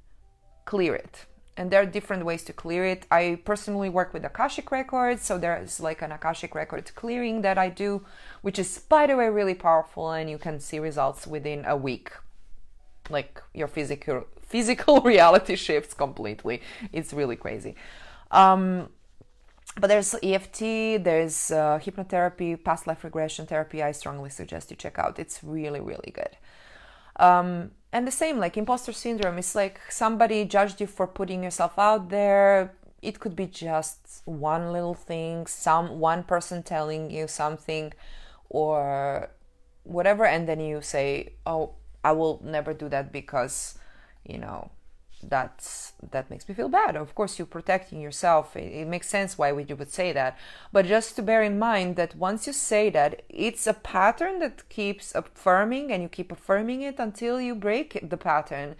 clear 0.66 0.94
it. 0.94 1.26
And 1.56 1.72
there 1.72 1.82
are 1.82 1.96
different 1.96 2.24
ways 2.24 2.44
to 2.44 2.52
clear 2.52 2.84
it. 2.84 3.08
I 3.10 3.40
personally 3.44 3.88
work 3.88 4.14
with 4.14 4.24
Akashic 4.24 4.70
Records, 4.70 5.24
so 5.24 5.36
there 5.36 5.60
is 5.60 5.80
like 5.80 6.00
an 6.00 6.12
Akashic 6.12 6.54
Records 6.54 6.92
clearing 6.92 7.42
that 7.42 7.58
I 7.58 7.70
do, 7.70 8.06
which 8.40 8.60
is, 8.60 8.78
by 8.78 9.08
the 9.08 9.16
way, 9.16 9.28
really 9.28 9.54
powerful, 9.54 10.12
and 10.12 10.30
you 10.30 10.38
can 10.38 10.60
see 10.60 10.78
results 10.78 11.26
within 11.26 11.64
a 11.64 11.76
week. 11.76 12.12
Like 13.08 13.42
your 13.52 13.66
physical 13.66 14.28
physical 14.50 15.00
reality 15.14 15.56
shifts 15.56 15.94
completely. 15.94 16.60
It's 16.92 17.12
really 17.12 17.36
crazy. 17.36 17.74
Um, 18.30 18.88
but 19.78 19.86
there's 19.86 20.14
EFT, 20.22 20.60
there's 21.04 21.50
uh, 21.52 21.78
hypnotherapy, 21.82 22.62
past 22.62 22.86
life 22.86 23.04
regression 23.04 23.46
therapy. 23.46 23.82
I 23.82 23.92
strongly 23.92 24.30
suggest 24.30 24.70
you 24.70 24.76
check 24.76 24.98
out. 24.98 25.18
It's 25.18 25.42
really, 25.44 25.80
really 25.80 26.12
good. 26.12 26.36
Um, 27.16 27.70
and 27.92 28.06
the 28.06 28.10
same, 28.10 28.38
like 28.38 28.56
imposter 28.56 28.92
syndrome, 28.92 29.38
it's 29.38 29.54
like 29.54 29.80
somebody 29.88 30.44
judged 30.44 30.80
you 30.80 30.86
for 30.86 31.06
putting 31.06 31.44
yourself 31.44 31.78
out 31.78 32.08
there. 32.08 32.74
It 33.02 33.20
could 33.20 33.36
be 33.36 33.46
just 33.46 34.22
one 34.24 34.72
little 34.72 34.94
thing, 34.94 35.46
some 35.46 36.00
one 36.00 36.24
person 36.24 36.62
telling 36.62 37.10
you 37.10 37.28
something, 37.28 37.92
or 38.48 39.30
whatever, 39.84 40.24
and 40.26 40.48
then 40.48 40.60
you 40.60 40.82
say, 40.82 41.34
"Oh, 41.46 41.74
I 42.04 42.12
will 42.12 42.40
never 42.44 42.72
do 42.74 42.88
that 42.88 43.12
because, 43.12 43.78
you 44.24 44.38
know, 44.38 44.70
that's 45.22 45.92
that 46.12 46.30
makes 46.30 46.48
me 46.48 46.54
feel 46.54 46.68
bad. 46.68 46.96
Of 46.96 47.14
course 47.14 47.38
you're 47.38 47.46
protecting 47.46 48.00
yourself. 48.00 48.56
It, 48.56 48.72
it, 48.72 48.86
makes 48.86 49.08
sense 49.08 49.36
why 49.36 49.50
you 49.50 49.76
would 49.76 49.92
say 49.92 50.12
that. 50.12 50.38
But 50.72 50.86
just 50.86 51.16
to 51.16 51.22
bear 51.22 51.42
in 51.42 51.58
mind 51.58 51.96
that 51.96 52.16
once 52.16 52.46
you 52.46 52.52
say 52.52 52.88
that 52.90 53.22
it's 53.28 53.66
a 53.66 53.74
pattern 53.74 54.38
that 54.38 54.68
keeps 54.68 55.14
affirming 55.14 55.92
and 55.92 56.02
you 56.02 56.08
keep 56.08 56.32
affirming 56.32 56.82
it 56.82 56.98
until 56.98 57.40
you 57.40 57.54
break 57.54 58.08
the 58.08 58.16
pattern. 58.16 58.76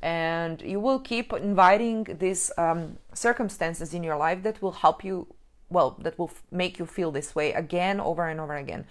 And 0.00 0.60
you 0.62 0.80
will 0.80 0.98
keep 0.98 1.32
inviting 1.32 2.04
these 2.18 2.50
um, 2.58 2.98
circumstances 3.12 3.94
in 3.94 4.02
your 4.02 4.16
life 4.16 4.42
that 4.42 4.60
will 4.60 4.72
help 4.72 5.04
you 5.04 5.28
well 5.70 5.96
that 6.00 6.18
will 6.18 6.30
f- 6.32 6.42
make 6.50 6.78
you 6.78 6.86
feel 6.86 7.10
this 7.10 7.34
way 7.34 7.52
again 7.52 8.00
over 8.00 8.28
and 8.28 8.40
over 8.40 8.56
again. 8.56 8.84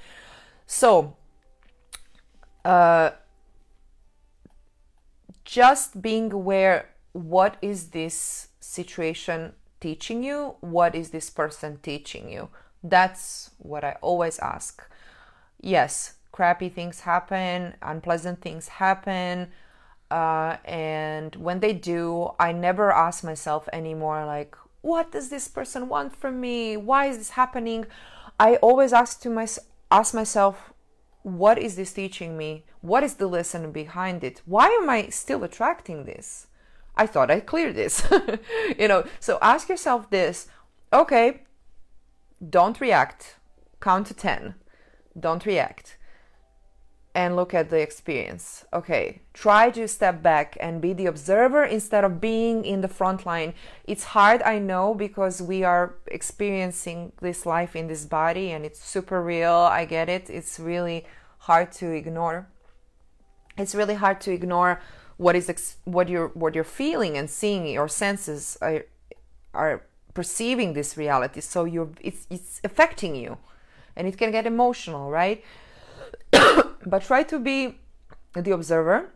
So 0.67 1.15
uh, 2.63 3.11
just 5.45 6.01
being 6.01 6.31
aware 6.31 6.89
what 7.13 7.57
is 7.61 7.89
this 7.89 8.49
situation 8.59 9.53
teaching 9.79 10.23
you? 10.23 10.55
What 10.61 10.95
is 10.95 11.09
this 11.09 11.29
person 11.29 11.79
teaching 11.83 12.29
you? 12.29 12.49
That's 12.83 13.51
what 13.57 13.83
I 13.83 13.97
always 14.01 14.39
ask. 14.39 14.83
Yes, 15.59 16.15
crappy 16.31 16.69
things 16.69 17.01
happen, 17.01 17.75
unpleasant 17.81 18.41
things 18.41 18.67
happen. 18.67 19.49
Uh, 20.09 20.57
and 20.65 21.35
when 21.35 21.59
they 21.59 21.73
do, 21.73 22.31
I 22.39 22.51
never 22.51 22.91
ask 22.91 23.23
myself 23.23 23.69
anymore, 23.71 24.25
like, 24.25 24.55
what 24.81 25.11
does 25.11 25.29
this 25.29 25.47
person 25.47 25.87
want 25.87 26.15
from 26.15 26.41
me? 26.41 26.75
Why 26.75 27.05
is 27.05 27.17
this 27.17 27.31
happening? 27.31 27.85
I 28.39 28.55
always 28.57 28.93
ask 28.93 29.21
to 29.21 29.29
my, 29.29 29.47
ask 29.91 30.13
myself, 30.13 30.73
what 31.23 31.57
is 31.57 31.75
this 31.75 31.93
teaching 31.93 32.37
me? 32.37 32.65
What 32.81 33.03
is 33.03 33.15
the 33.15 33.27
lesson 33.27 33.71
behind 33.71 34.23
it? 34.23 34.41
Why 34.45 34.67
am 34.67 34.89
I 34.89 35.09
still 35.09 35.43
attracting 35.43 36.05
this? 36.05 36.47
I 36.95 37.07
thought 37.07 37.31
I 37.31 37.39
cleared 37.39 37.75
this. 37.75 38.05
you 38.79 38.87
know, 38.87 39.05
so 39.19 39.37
ask 39.41 39.69
yourself 39.69 40.09
this 40.09 40.47
okay, 40.93 41.43
don't 42.47 42.81
react. 42.81 43.37
Count 43.79 44.07
to 44.07 44.13
10. 44.13 44.55
Don't 45.19 45.45
react. 45.45 45.97
And 47.13 47.35
look 47.35 47.53
at 47.53 47.69
the 47.69 47.81
experience. 47.81 48.63
Okay, 48.71 49.21
try 49.33 49.69
to 49.71 49.85
step 49.87 50.23
back 50.23 50.57
and 50.61 50.81
be 50.81 50.93
the 50.93 51.07
observer 51.07 51.65
instead 51.65 52.05
of 52.05 52.21
being 52.21 52.63
in 52.63 52.79
the 52.79 52.87
front 52.87 53.25
line. 53.25 53.53
It's 53.83 54.05
hard, 54.15 54.41
I 54.43 54.59
know, 54.59 54.93
because 54.93 55.41
we 55.41 55.63
are 55.63 55.95
experiencing 56.07 57.11
this 57.21 57.45
life 57.45 57.75
in 57.75 57.87
this 57.87 58.05
body 58.05 58.51
and 58.51 58.65
it's 58.65 58.81
super 58.81 59.21
real. 59.21 59.51
I 59.51 59.83
get 59.83 60.07
it. 60.07 60.29
It's 60.29 60.57
really 60.57 61.05
hard 61.39 61.73
to 61.73 61.91
ignore. 61.91 62.47
It's 63.57 63.75
really 63.75 63.95
hard 63.95 64.21
to 64.21 64.31
ignore 64.31 64.81
what 65.21 65.35
is 65.35 65.49
ex- 65.49 65.77
what 65.83 66.09
you're 66.09 66.29
what 66.29 66.55
you're 66.55 66.63
feeling 66.63 67.15
and 67.15 67.29
seeing 67.29 67.67
your 67.67 67.87
senses 67.87 68.57
are 68.59 68.85
are 69.53 69.83
perceiving 70.15 70.73
this 70.73 70.97
reality 70.97 71.39
so 71.39 71.63
you're 71.63 71.91
it's 72.01 72.25
it's 72.31 72.59
affecting 72.63 73.15
you 73.15 73.37
and 73.95 74.07
it 74.07 74.17
can 74.17 74.31
get 74.31 74.47
emotional 74.47 75.11
right 75.11 75.43
but 76.85 77.03
try 77.03 77.23
to 77.23 77.39
be 77.39 77.79
the 78.33 78.51
observer. 78.51 79.11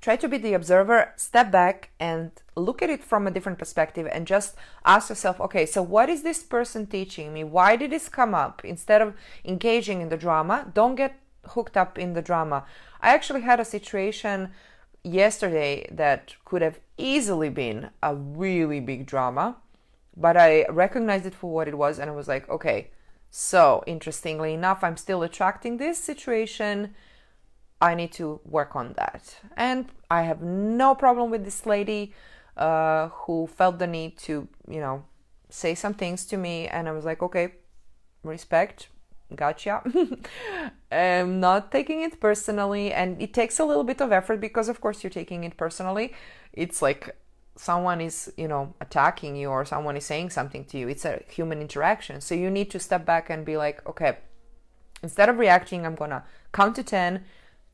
Try 0.00 0.16
to 0.16 0.28
be 0.28 0.38
the 0.38 0.54
observer 0.54 1.12
step 1.16 1.50
back 1.50 1.90
and 2.00 2.30
look 2.56 2.80
at 2.80 2.88
it 2.88 3.04
from 3.04 3.26
a 3.26 3.30
different 3.30 3.58
perspective 3.58 4.08
and 4.10 4.26
just 4.26 4.56
ask 4.84 5.10
yourself 5.10 5.40
okay 5.40 5.66
so 5.66 5.82
what 5.82 6.08
is 6.08 6.22
this 6.22 6.42
person 6.42 6.86
teaching 6.86 7.34
me? 7.34 7.44
Why 7.44 7.76
did 7.76 7.90
this 7.90 8.08
come 8.08 8.34
up? 8.34 8.64
Instead 8.64 9.02
of 9.02 9.14
engaging 9.44 10.00
in 10.00 10.08
the 10.08 10.16
drama 10.16 10.70
don't 10.72 10.94
get 10.94 11.18
hooked 11.48 11.76
up 11.76 11.98
in 11.98 12.14
the 12.14 12.22
drama. 12.22 12.64
I 13.00 13.10
actually 13.10 13.42
had 13.42 13.60
a 13.60 13.64
situation 13.64 14.52
yesterday 15.02 15.86
that 15.90 16.34
could 16.44 16.62
have 16.62 16.78
easily 16.96 17.48
been 17.48 17.90
a 18.02 18.14
really 18.14 18.80
big 18.80 19.06
drama, 19.06 19.56
but 20.16 20.36
I 20.36 20.66
recognized 20.68 21.26
it 21.26 21.34
for 21.34 21.50
what 21.50 21.68
it 21.68 21.76
was 21.76 21.98
and 21.98 22.10
I 22.10 22.14
was 22.14 22.28
like, 22.28 22.48
okay, 22.48 22.90
so 23.30 23.84
interestingly 23.86 24.54
enough, 24.54 24.82
I'm 24.82 24.96
still 24.96 25.22
attracting 25.22 25.76
this 25.76 25.98
situation. 25.98 26.94
I 27.80 27.94
need 27.94 28.12
to 28.12 28.40
work 28.44 28.74
on 28.74 28.94
that. 28.94 29.36
And 29.56 29.86
I 30.10 30.22
have 30.22 30.42
no 30.42 30.94
problem 30.94 31.30
with 31.30 31.44
this 31.44 31.64
lady 31.64 32.12
uh, 32.56 33.08
who 33.08 33.46
felt 33.46 33.78
the 33.78 33.86
need 33.86 34.18
to, 34.18 34.48
you 34.68 34.80
know, 34.80 35.04
say 35.48 35.74
some 35.74 35.94
things 35.94 36.26
to 36.26 36.36
me. 36.36 36.66
And 36.66 36.88
I 36.88 36.92
was 36.92 37.04
like, 37.04 37.22
okay, 37.22 37.54
respect, 38.22 38.88
gotcha. 39.34 39.82
I'm 40.92 41.40
not 41.40 41.70
taking 41.70 42.02
it 42.02 42.20
personally, 42.20 42.92
and 42.92 43.20
it 43.22 43.32
takes 43.32 43.58
a 43.58 43.64
little 43.64 43.84
bit 43.84 44.00
of 44.00 44.12
effort 44.12 44.40
because, 44.40 44.68
of 44.68 44.80
course, 44.80 45.02
you're 45.02 45.10
taking 45.10 45.44
it 45.44 45.56
personally. 45.56 46.12
It's 46.52 46.82
like 46.82 47.16
someone 47.60 48.00
is, 48.00 48.32
you 48.38 48.48
know, 48.48 48.72
attacking 48.80 49.36
you 49.36 49.50
or 49.50 49.66
someone 49.66 49.94
is 49.94 50.06
saying 50.06 50.30
something 50.30 50.64
to 50.64 50.78
you. 50.78 50.88
It's 50.88 51.04
a 51.04 51.22
human 51.28 51.60
interaction. 51.60 52.22
So 52.22 52.34
you 52.34 52.50
need 52.50 52.70
to 52.70 52.78
step 52.78 53.04
back 53.04 53.28
and 53.28 53.44
be 53.44 53.58
like, 53.58 53.86
okay, 53.86 54.16
instead 55.02 55.28
of 55.28 55.38
reacting, 55.38 55.84
I'm 55.84 55.94
gonna 55.94 56.24
count 56.52 56.76
to 56.76 56.82
10, 56.82 57.22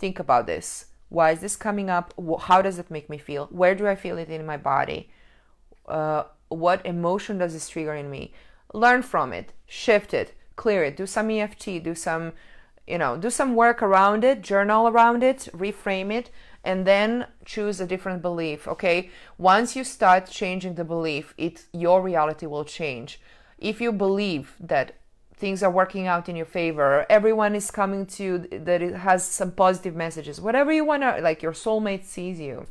think 0.01 0.19
about 0.19 0.49
this. 0.49 0.87
Why 1.09 1.31
is 1.31 1.39
this 1.39 1.55
coming 1.55 1.89
up? 1.89 2.13
How 2.41 2.63
does 2.63 2.81
it 2.81 2.91
make 2.91 3.09
me 3.09 3.17
feel? 3.17 3.47
Where 3.53 3.77
do 3.77 3.87
I 3.87 3.95
feel 3.95 4.19
it 4.19 4.29
in 4.29 4.45
my 4.45 4.57
body? 4.57 5.09
Uh, 5.87 6.25
what 6.49 6.85
emotion 6.85 7.39
does 7.39 7.53
this 7.53 7.69
trigger 7.69 7.95
in 7.95 8.11
me? 8.11 8.33
Learn 8.75 9.03
from 9.03 9.33
it, 9.33 9.53
shift 9.67 10.13
it, 10.13 10.35
clear 10.57 10.83
it, 10.83 10.97
do 10.97 11.07
some 11.07 11.31
EFT, 11.31 11.81
do 11.85 11.95
some, 11.95 12.33
you 12.89 12.99
know, 12.99 13.17
do 13.17 13.31
some 13.31 13.55
work 13.55 13.83
around 13.83 14.25
it, 14.25 14.43
journal 14.43 14.89
around 14.89 15.23
it, 15.23 15.49
reframe 15.53 16.13
it, 16.13 16.31
and 16.67 16.85
then 16.85 17.27
choose 17.45 17.81
a 17.81 17.87
different 17.87 18.21
belief. 18.21 18.67
Okay, 18.67 19.09
once 19.39 19.77
you 19.77 19.85
start 19.85 20.29
changing 20.29 20.75
the 20.75 20.85
belief, 20.85 21.33
it 21.39 21.65
your 21.73 22.03
reality 22.03 22.45
will 22.45 22.65
change. 22.65 23.21
If 23.57 23.81
you 23.81 23.93
believe 23.93 24.57
that 24.59 24.97
things 25.37 25.63
are 25.63 25.71
working 25.71 26.07
out 26.09 26.29
in 26.29 26.35
your 26.35 26.51
favor, 26.61 27.07
everyone 27.09 27.55
is 27.55 27.71
coming 27.71 28.05
to 28.07 28.25
you, 28.25 28.39
that 28.51 28.83
it 28.83 28.97
has 28.97 29.25
some 29.25 29.53
positive 29.53 29.95
messages, 29.95 30.41
whatever 30.41 30.73
you 30.73 30.85
want 30.85 31.03
to, 31.03 31.21
like 31.21 31.41
your 31.41 31.53
soulmate 31.53 32.05
sees 32.05 32.41
you 32.41 32.67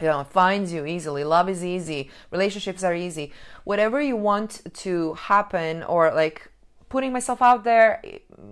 you 0.00 0.06
know 0.06 0.22
finds 0.22 0.72
you 0.72 0.86
easily 0.86 1.24
love 1.24 1.48
is 1.48 1.64
easy 1.64 2.08
relationships 2.30 2.84
are 2.84 2.94
easy 2.94 3.32
whatever 3.64 4.00
you 4.00 4.16
want 4.16 4.62
to 4.72 5.14
happen 5.14 5.82
or 5.82 6.14
like 6.14 6.52
putting 6.88 7.12
myself 7.12 7.42
out 7.42 7.64
there 7.64 8.02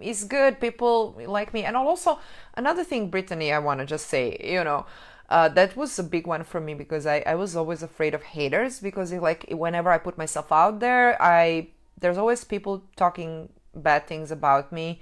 is 0.00 0.24
good. 0.24 0.60
People 0.60 1.20
like 1.26 1.52
me. 1.54 1.64
And 1.64 1.76
also, 1.76 2.18
another 2.54 2.84
thing, 2.84 3.08
Brittany, 3.08 3.52
I 3.52 3.58
want 3.58 3.80
to 3.80 3.86
just 3.86 4.08
say, 4.08 4.36
you 4.42 4.62
know, 4.64 4.86
uh, 5.28 5.48
that 5.50 5.76
was 5.76 5.98
a 5.98 6.04
big 6.04 6.26
one 6.26 6.44
for 6.44 6.60
me 6.60 6.74
because 6.74 7.06
I, 7.06 7.22
I 7.26 7.34
was 7.34 7.56
always 7.56 7.82
afraid 7.82 8.14
of 8.14 8.22
haters 8.22 8.80
because 8.80 9.10
it, 9.12 9.20
like 9.20 9.46
whenever 9.50 9.90
I 9.90 9.98
put 9.98 10.16
myself 10.16 10.52
out 10.52 10.80
there, 10.80 11.20
I 11.20 11.68
there's 11.98 12.18
always 12.18 12.44
people 12.44 12.84
talking 12.96 13.48
bad 13.74 14.06
things 14.06 14.30
about 14.30 14.70
me. 14.72 15.00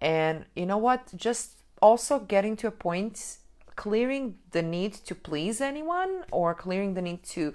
And 0.00 0.44
you 0.54 0.66
know 0.66 0.78
what? 0.78 1.12
Just 1.16 1.62
also 1.80 2.18
getting 2.18 2.56
to 2.56 2.66
a 2.66 2.70
point 2.70 3.38
clearing 3.76 4.36
the 4.50 4.62
need 4.62 4.92
to 4.92 5.14
please 5.14 5.60
anyone 5.60 6.24
or 6.30 6.54
clearing 6.54 6.94
the 6.94 7.02
need 7.02 7.22
to 7.22 7.54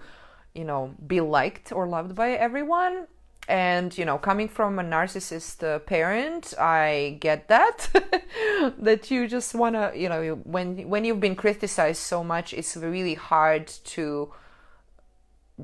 you 0.56 0.66
know 0.66 0.96
be 1.06 1.22
liked 1.22 1.72
or 1.72 1.88
loved 1.88 2.16
by 2.16 2.32
everyone 2.32 3.08
and 3.48 3.98
you 3.98 4.04
know 4.04 4.18
coming 4.18 4.48
from 4.48 4.78
a 4.78 4.84
narcissist 4.84 5.64
uh, 5.64 5.80
parent 5.80 6.54
i 6.60 7.18
get 7.22 7.48
that 7.48 7.90
that 8.78 9.10
you 9.10 9.28
just 9.28 9.56
want 9.56 9.76
to 9.76 9.92
you 9.96 10.10
know 10.10 10.36
when 10.44 10.88
when 10.90 11.06
you've 11.06 11.20
been 11.20 11.36
criticized 11.36 12.02
so 12.02 12.24
much 12.24 12.54
it's 12.54 12.76
really 12.76 13.14
hard 13.14 13.68
to 13.68 14.32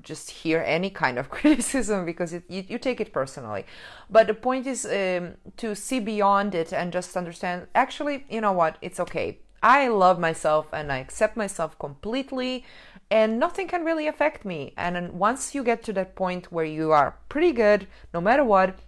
just 0.01 0.29
hear 0.31 0.63
any 0.65 0.89
kind 0.89 1.19
of 1.19 1.29
criticism 1.37 2.05
because 2.05 2.33
it, 2.33 2.43
you, 2.49 2.63
you, 2.67 2.77
take 2.77 2.99
it 2.99 3.13
personally. 3.13 3.65
But 4.09 4.27
the 4.27 4.33
point 4.33 4.65
is 4.65 4.85
um, 4.85 5.35
to 5.57 5.75
see 5.75 5.99
beyond 5.99 6.55
it 6.55 6.73
and 6.73 6.91
just 6.91 7.15
understand 7.15 7.67
actually 7.75 8.25
you 8.29 8.41
know 8.41 8.53
what? 8.53 8.77
It's 8.81 8.99
okay. 8.99 9.39
I 9.61 9.87
love 9.87 10.19
myself 10.19 10.67
and 10.73 10.91
i 10.91 10.97
accept 10.97 11.37
myself 11.37 11.79
completely 11.79 12.65
and 13.13 13.39
nothing 13.39 13.67
can 13.67 13.85
really 13.85 14.07
affect 14.07 14.43
me. 14.43 14.73
And 14.75 15.13
once 15.13 15.53
you 15.53 15.63
get 15.63 15.83
to 15.83 15.93
that 15.93 16.15
point 16.15 16.51
where 16.51 16.65
you 16.65 16.91
are 16.91 17.15
pretty 17.29 17.51
good, 17.51 17.85
no 18.11 18.19
matter 18.19 18.43
what, 18.43 18.79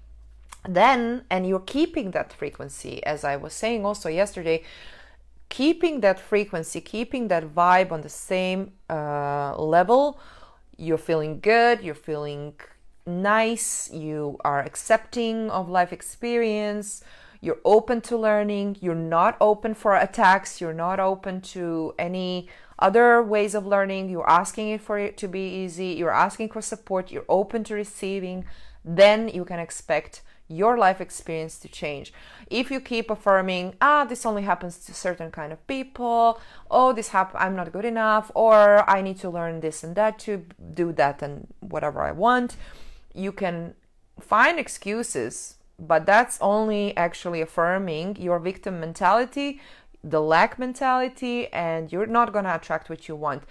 then, 0.68 1.26
and 1.30 1.48
you're 1.48 1.68
keeping 1.78 2.10
that 2.12 2.34
frequency, 2.34 3.06
as 3.06 3.24
I 3.24 3.36
was 3.36 3.54
saying 3.54 3.86
also 3.86 4.10
yesterday, 4.10 4.64
keeping 5.50 6.02
that 6.02 6.20
frequency, 6.20 6.82
keeping 6.82 7.28
that 7.28 7.54
vibe 7.54 7.92
on 7.92 8.02
the 8.02 8.10
same 8.10 8.72
uh, 8.90 9.56
level, 9.58 10.20
you're 10.76 10.98
feeling 10.98 11.40
good, 11.40 11.84
you're 11.84 11.94
feeling 11.94 12.56
nice, 13.06 13.92
you 13.94 14.40
are 14.44 14.62
accepting 14.62 15.52
of 15.52 15.70
life 15.70 15.94
experience, 15.94 17.04
you're 17.42 17.62
open 17.64 18.02
to 18.02 18.18
learning, 18.18 18.78
you're 18.82 18.96
not 18.96 19.38
open 19.40 19.76
for 19.76 19.96
attacks, 19.96 20.60
you're 20.60 20.74
not 20.74 21.00
open 21.00 21.42
to 21.42 21.94
any 22.00 22.50
other 22.78 23.22
ways 23.24 23.56
of 23.56 23.66
learning, 23.66 24.10
you're 24.10 24.30
asking 24.30 24.70
it 24.70 24.82
for 24.82 24.98
it 25.00 25.18
to 25.18 25.28
be 25.28 25.64
easy, 25.64 25.88
you're 25.88 26.12
asking 26.12 26.50
for 26.50 26.62
support, 26.62 27.12
you're 27.12 27.26
open 27.30 27.64
to 27.66 27.74
receiving, 27.74 28.46
then 28.84 29.30
you 29.30 29.46
can 29.46 29.60
expect 29.60 30.22
your 30.48 30.78
life 30.78 31.02
experience 31.02 31.58
to 31.60 31.68
change. 31.68 32.14
If 32.50 32.70
you 32.70 32.80
keep 32.80 33.10
affirming, 33.10 33.76
ah, 33.82 34.06
this 34.06 34.26
only 34.26 34.44
happens 34.44 34.78
to 34.86 34.94
certain 34.94 35.32
kind 35.32 35.52
of 35.52 35.66
people, 35.68 36.40
oh, 36.70 36.94
this 36.94 37.10
hap- 37.10 37.36
I'm 37.36 37.56
not 37.56 37.72
good 37.72 37.86
enough, 37.86 38.32
or 38.36 38.88
I 38.88 39.02
need 39.02 39.20
to 39.22 39.30
learn 39.30 39.62
this 39.62 39.84
and 39.84 39.96
that 39.96 40.20
to 40.20 40.46
do 40.74 40.92
that 40.94 41.22
and 41.22 41.48
whatever 41.62 42.02
I 42.04 42.12
want, 42.12 42.58
you 43.14 43.32
can 43.32 43.74
find 44.20 44.60
excuses, 44.60 45.56
but 45.80 46.06
that's 46.06 46.38
only 46.42 46.96
actually 46.96 47.42
affirming 47.42 48.16
your 48.18 48.40
victim 48.40 48.80
mentality 48.80 49.60
the 50.06 50.22
lack 50.22 50.60
mentality 50.60 51.52
and 51.52 51.92
you're 51.92 52.06
not 52.06 52.32
going 52.32 52.46
to 52.46 52.56
attract 52.56 52.90
what 52.90 53.08
you 53.08 53.16
want. 53.16 53.44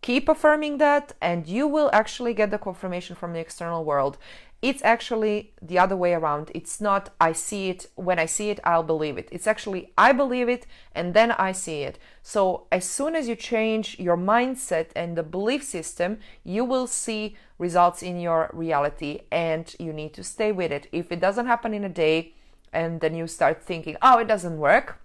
Keep 0.00 0.28
affirming 0.28 0.78
that, 0.78 1.14
and 1.20 1.48
you 1.48 1.66
will 1.66 1.90
actually 1.92 2.32
get 2.32 2.52
the 2.52 2.58
confirmation 2.58 3.16
from 3.16 3.32
the 3.32 3.40
external 3.40 3.84
world. 3.84 4.16
It's 4.62 4.82
actually 4.84 5.52
the 5.60 5.78
other 5.78 5.96
way 5.96 6.14
around. 6.14 6.52
It's 6.54 6.80
not 6.80 7.10
I 7.20 7.32
see 7.32 7.68
it, 7.68 7.86
when 7.96 8.18
I 8.18 8.26
see 8.26 8.50
it, 8.50 8.60
I'll 8.64 8.84
believe 8.84 9.18
it. 9.18 9.28
It's 9.32 9.46
actually 9.46 9.92
I 9.96 10.12
believe 10.12 10.48
it 10.48 10.66
and 10.94 11.14
then 11.14 11.32
I 11.32 11.52
see 11.52 11.82
it. 11.82 11.98
So, 12.22 12.66
as 12.72 12.84
soon 12.84 13.14
as 13.14 13.28
you 13.28 13.36
change 13.36 13.98
your 14.00 14.16
mindset 14.16 14.90
and 14.96 15.16
the 15.16 15.22
belief 15.22 15.62
system, 15.62 16.18
you 16.44 16.64
will 16.64 16.88
see 16.88 17.36
results 17.58 18.02
in 18.02 18.20
your 18.20 18.50
reality 18.52 19.20
and 19.30 19.74
you 19.78 19.92
need 19.92 20.12
to 20.14 20.24
stay 20.24 20.50
with 20.50 20.72
it. 20.72 20.88
If 20.90 21.12
it 21.12 21.20
doesn't 21.20 21.46
happen 21.46 21.72
in 21.72 21.84
a 21.84 21.88
day 21.88 22.34
and 22.72 23.00
then 23.00 23.14
you 23.14 23.28
start 23.28 23.62
thinking, 23.62 23.96
oh, 24.02 24.18
it 24.18 24.26
doesn't 24.26 24.58
work, 24.58 25.00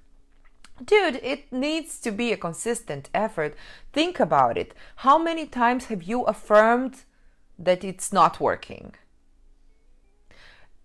Dude, 0.83 1.19
it 1.21 1.51
needs 1.51 1.99
to 1.99 2.11
be 2.11 2.31
a 2.31 2.37
consistent 2.37 3.09
effort. 3.13 3.55
Think 3.91 4.19
about 4.19 4.57
it. 4.57 4.73
How 4.97 5.17
many 5.17 5.45
times 5.45 5.85
have 5.85 6.03
you 6.03 6.23
affirmed 6.23 7.03
that 7.59 7.83
it's 7.83 8.11
not 8.11 8.39
working? 8.39 8.95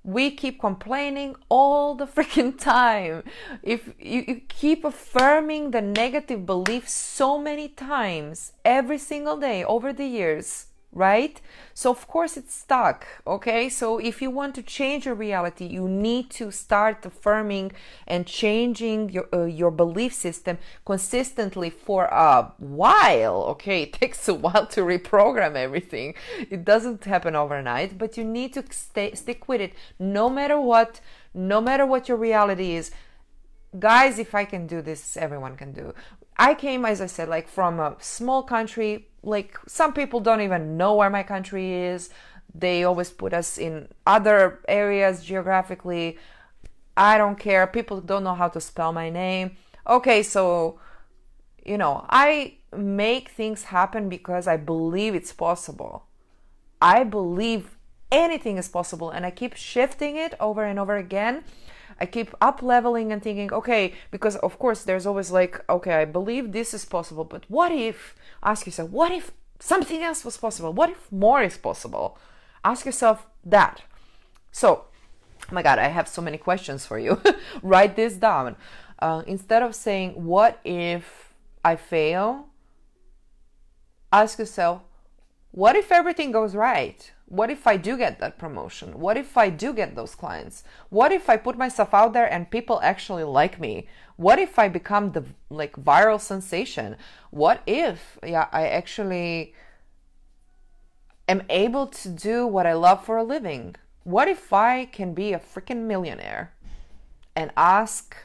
We 0.05 0.31
keep 0.31 0.61
complaining 0.61 1.37
all 1.49 1.95
the 1.95 2.07
freaking 2.17 2.59
time. 2.59 3.25
If 3.63 3.89
you, 3.99 4.25
you, 4.29 4.41
keep 4.49 4.85
affirming 4.85 5.71
the 5.71 5.83
negative 5.83 6.45
belief 6.47 6.89
so 6.89 7.39
many 7.39 7.69
times 7.69 8.53
every 8.65 8.99
single 8.99 9.39
day 9.39 9.65
over 9.65 9.93
the 9.93 10.07
years, 10.07 10.67
right? 10.93 11.41
So, 11.75 11.91
of 11.91 12.07
course, 12.09 12.37
it's 12.37 12.55
stuck. 12.55 13.07
Okay. 13.27 13.69
So, 13.69 13.99
if 13.99 14.21
you 14.23 14.31
want 14.31 14.55
to 14.57 14.63
change 14.63 15.07
your 15.07 15.15
reality, 15.15 15.67
you 15.67 15.89
need 15.89 16.31
to 16.31 16.51
start 16.51 17.05
affirming 17.05 17.73
and 18.07 18.27
changing 18.27 19.11
your, 19.11 19.29
uh, 19.33 19.45
your 19.45 19.71
belief 19.71 20.15
system 20.15 20.59
consistently 20.85 21.71
for 21.71 22.07
a 22.07 22.53
while. 22.59 23.43
Okay. 23.55 23.83
It 23.89 23.93
takes 23.93 24.29
a 24.29 24.35
while 24.35 24.67
to 24.69 24.81
reprogram 24.83 25.55
everything. 25.55 26.15
It 26.39 26.65
doesn't 26.65 27.05
happen 27.05 27.35
overnight, 27.35 27.97
but 27.97 28.17
you 28.17 28.25
need 28.25 28.53
to 28.55 28.65
stay, 28.71 29.15
stick 29.15 29.49
with 29.49 29.61
it 29.61 29.73
no 29.99 30.29
matter 30.29 30.61
what, 30.61 31.01
no 31.35 31.61
matter 31.61 31.87
what 31.87 32.09
your 32.09 32.19
reality 32.19 32.75
is. 32.75 32.91
Guys, 33.79 34.19
if 34.19 34.35
I 34.35 34.45
can 34.45 34.67
do 34.67 34.81
this, 34.81 35.17
everyone 35.17 35.57
can 35.57 35.73
do. 35.73 35.95
I 36.39 36.55
came, 36.55 36.85
as 36.85 37.01
I 37.01 37.07
said, 37.07 37.29
like 37.29 37.49
from 37.49 37.81
a 37.81 37.97
small 38.01 38.43
country. 38.43 39.09
Like 39.23 39.59
some 39.67 39.93
people 39.93 40.21
don't 40.21 40.41
even 40.41 40.77
know 40.77 40.95
where 40.95 41.11
my 41.11 41.23
country 41.23 41.73
is. 41.75 42.11
They 42.55 42.85
always 42.85 43.11
put 43.11 43.33
us 43.35 43.59
in 43.59 43.89
other 44.07 44.61
areas 44.69 45.25
geographically. 45.25 46.19
I 46.97 47.19
don't 47.19 47.39
care. 47.39 47.67
People 47.67 48.01
don't 48.01 48.25
know 48.25 48.35
how 48.35 48.49
to 48.49 48.61
spell 48.61 48.93
my 48.93 49.11
name. 49.11 49.57
Okay, 49.87 50.23
so, 50.23 50.79
you 51.65 51.79
know, 51.79 52.05
I 52.09 52.55
make 52.77 53.31
things 53.31 53.65
happen 53.65 54.09
because 54.09 54.47
I 54.47 54.57
believe 54.57 55.15
it's 55.15 55.33
possible. 55.33 56.07
I 56.81 57.05
believe 57.05 57.77
anything 58.11 58.57
is 58.57 58.69
possible 58.69 59.11
and 59.11 59.27
I 59.27 59.31
keep 59.31 59.55
shifting 59.55 60.17
it 60.17 60.35
over 60.41 60.65
and 60.65 60.79
over 60.79 60.97
again 60.97 61.45
I 62.01 62.07
keep 62.07 62.35
up 62.41 62.63
leveling 62.63 63.13
and 63.13 63.23
thinking, 63.23 63.53
okay, 63.53 63.95
because 64.11 64.37
of 64.37 64.59
course 64.59 64.85
there's 64.85 65.07
always 65.07 65.31
like, 65.31 65.65
okay, 65.69 65.95
I 65.95 66.05
believe 66.05 66.53
this 66.53 66.73
is 66.73 66.85
possible, 66.85 67.25
but 67.25 67.45
what 67.49 67.73
if, 67.73 68.15
ask 68.43 68.67
yourself, 68.67 68.91
what 68.91 69.13
if 69.13 69.33
something 69.59 70.03
else 70.03 70.25
was 70.25 70.37
possible? 70.37 70.73
What 70.73 70.91
if 70.91 71.11
more 71.11 71.43
is 71.43 71.59
possible? 71.59 72.19
Ask 72.65 72.87
yourself 72.87 73.27
that. 73.45 73.83
So, 74.53 74.85
oh 75.51 75.55
my 75.55 75.63
God, 75.63 75.79
I 75.79 75.89
have 75.89 76.09
so 76.09 76.23
many 76.23 76.39
questions 76.39 76.87
for 76.87 76.99
you. 76.99 77.21
Write 77.63 77.97
this 77.97 78.15
down. 78.15 78.57
Uh, 79.01 79.23
instead 79.27 79.63
of 79.63 79.75
saying, 79.75 80.13
what 80.13 80.61
if 80.65 81.35
I 81.65 81.77
fail? 81.77 82.47
Ask 84.13 84.39
yourself, 84.39 84.83
what 85.51 85.77
if 85.77 85.91
everything 85.91 86.33
goes 86.33 86.55
right? 86.55 87.13
What 87.29 87.51
if 87.51 87.67
I 87.67 87.77
do 87.77 87.99
get 87.99 88.21
that 88.21 88.39
promotion? 88.39 88.99
What 88.99 89.19
if 89.19 89.37
I 89.37 89.51
do 89.51 89.75
get 89.75 89.95
those 89.95 90.15
clients? 90.15 90.65
What 90.89 91.13
if 91.13 91.29
I 91.29 91.37
put 91.37 91.59
myself 91.59 91.93
out 91.93 92.15
there 92.15 92.31
and 92.33 92.51
people 92.51 92.81
actually 92.83 93.25
like 93.25 93.61
me? 93.61 93.87
What 94.17 94.39
if 94.39 94.59
I 94.59 94.69
become 94.69 95.13
the 95.13 95.25
like 95.51 95.73
viral 95.77 96.19
sensation? 96.19 96.97
What 97.31 97.61
if 97.67 98.19
yeah, 98.25 98.49
I 98.51 98.69
actually 98.69 99.53
am 101.29 101.43
able 101.51 101.87
to 101.87 102.09
do 102.09 102.47
what 102.47 102.67
I 102.67 102.73
love 102.73 103.05
for 103.05 103.19
a 103.19 103.25
living? 103.25 103.77
What 104.05 104.27
if 104.29 104.51
I 104.51 104.87
can 104.87 105.13
be 105.13 105.35
a 105.35 105.39
freaking 105.39 105.83
millionaire? 105.83 106.55
And 107.37 107.53
ask 107.59 108.17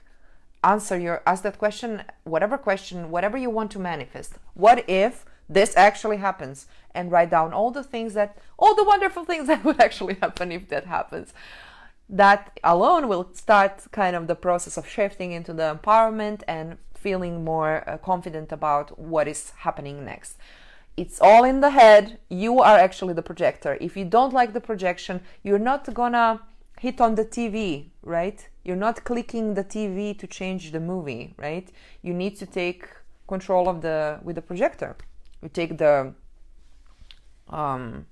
answer 0.63 0.97
your 0.97 1.21
ask 1.27 1.43
that 1.43 1.57
question, 1.57 2.03
whatever 2.23 2.57
question, 2.57 3.11
whatever 3.11 3.37
you 3.37 3.49
want 3.49 3.69
to 3.71 3.79
manifest. 3.79 4.35
What 4.53 4.89
if 4.89 5.25
this 5.53 5.75
actually 5.75 6.17
happens 6.17 6.67
and 6.93 7.11
write 7.11 7.29
down 7.29 7.53
all 7.53 7.71
the 7.71 7.83
things 7.83 8.13
that 8.13 8.37
all 8.57 8.75
the 8.75 8.83
wonderful 8.83 9.25
things 9.25 9.47
that 9.51 9.63
would 9.63 9.79
actually 9.79 10.15
happen 10.15 10.51
if 10.51 10.69
that 10.69 10.85
happens. 10.85 11.33
That 12.09 12.59
alone 12.63 13.07
will 13.07 13.29
start 13.33 13.85
kind 13.91 14.15
of 14.15 14.27
the 14.27 14.35
process 14.35 14.77
of 14.77 14.87
shifting 14.87 15.31
into 15.31 15.53
the 15.53 15.79
empowerment 15.79 16.41
and 16.47 16.77
feeling 16.93 17.43
more 17.43 17.87
uh, 17.87 17.97
confident 17.97 18.51
about 18.51 18.97
what 18.99 19.27
is 19.27 19.51
happening 19.57 20.05
next. 20.05 20.37
It's 20.95 21.19
all 21.19 21.43
in 21.43 21.59
the 21.61 21.71
head. 21.71 22.19
You 22.29 22.59
are 22.59 22.77
actually 22.77 23.13
the 23.15 23.23
projector. 23.23 23.77
If 23.81 23.97
you 23.97 24.05
don't 24.05 24.33
like 24.33 24.53
the 24.53 24.61
projection 24.61 25.21
you're 25.43 25.65
not 25.71 25.91
gonna 25.93 26.41
hit 26.79 26.99
on 27.01 27.15
the 27.15 27.25
tv 27.25 27.89
right? 28.03 28.47
You're 28.63 28.83
not 28.87 29.03
clicking 29.03 29.53
the 29.53 29.63
tv 29.63 30.17
to 30.19 30.27
change 30.27 30.71
the 30.71 30.79
movie 30.79 31.33
right? 31.37 31.67
You 32.01 32.13
need 32.13 32.37
to 32.37 32.45
take 32.45 32.87
control 33.27 33.69
of 33.69 33.81
the 33.81 34.19
with 34.23 34.35
the 34.35 34.41
projector 34.41 34.95
you 35.43 35.49
take 35.49 35.77
the 35.77 36.13
um, 37.49 38.05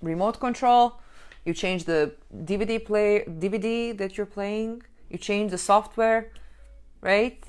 remote 0.00 0.40
control 0.40 1.00
you 1.44 1.52
change 1.52 1.84
the 1.84 2.14
dvd 2.44 2.84
play 2.84 3.24
dvd 3.26 3.98
that 3.98 4.16
you're 4.16 4.32
playing 4.38 4.82
you 5.10 5.18
change 5.18 5.50
the 5.50 5.58
software 5.58 6.32
right 7.00 7.44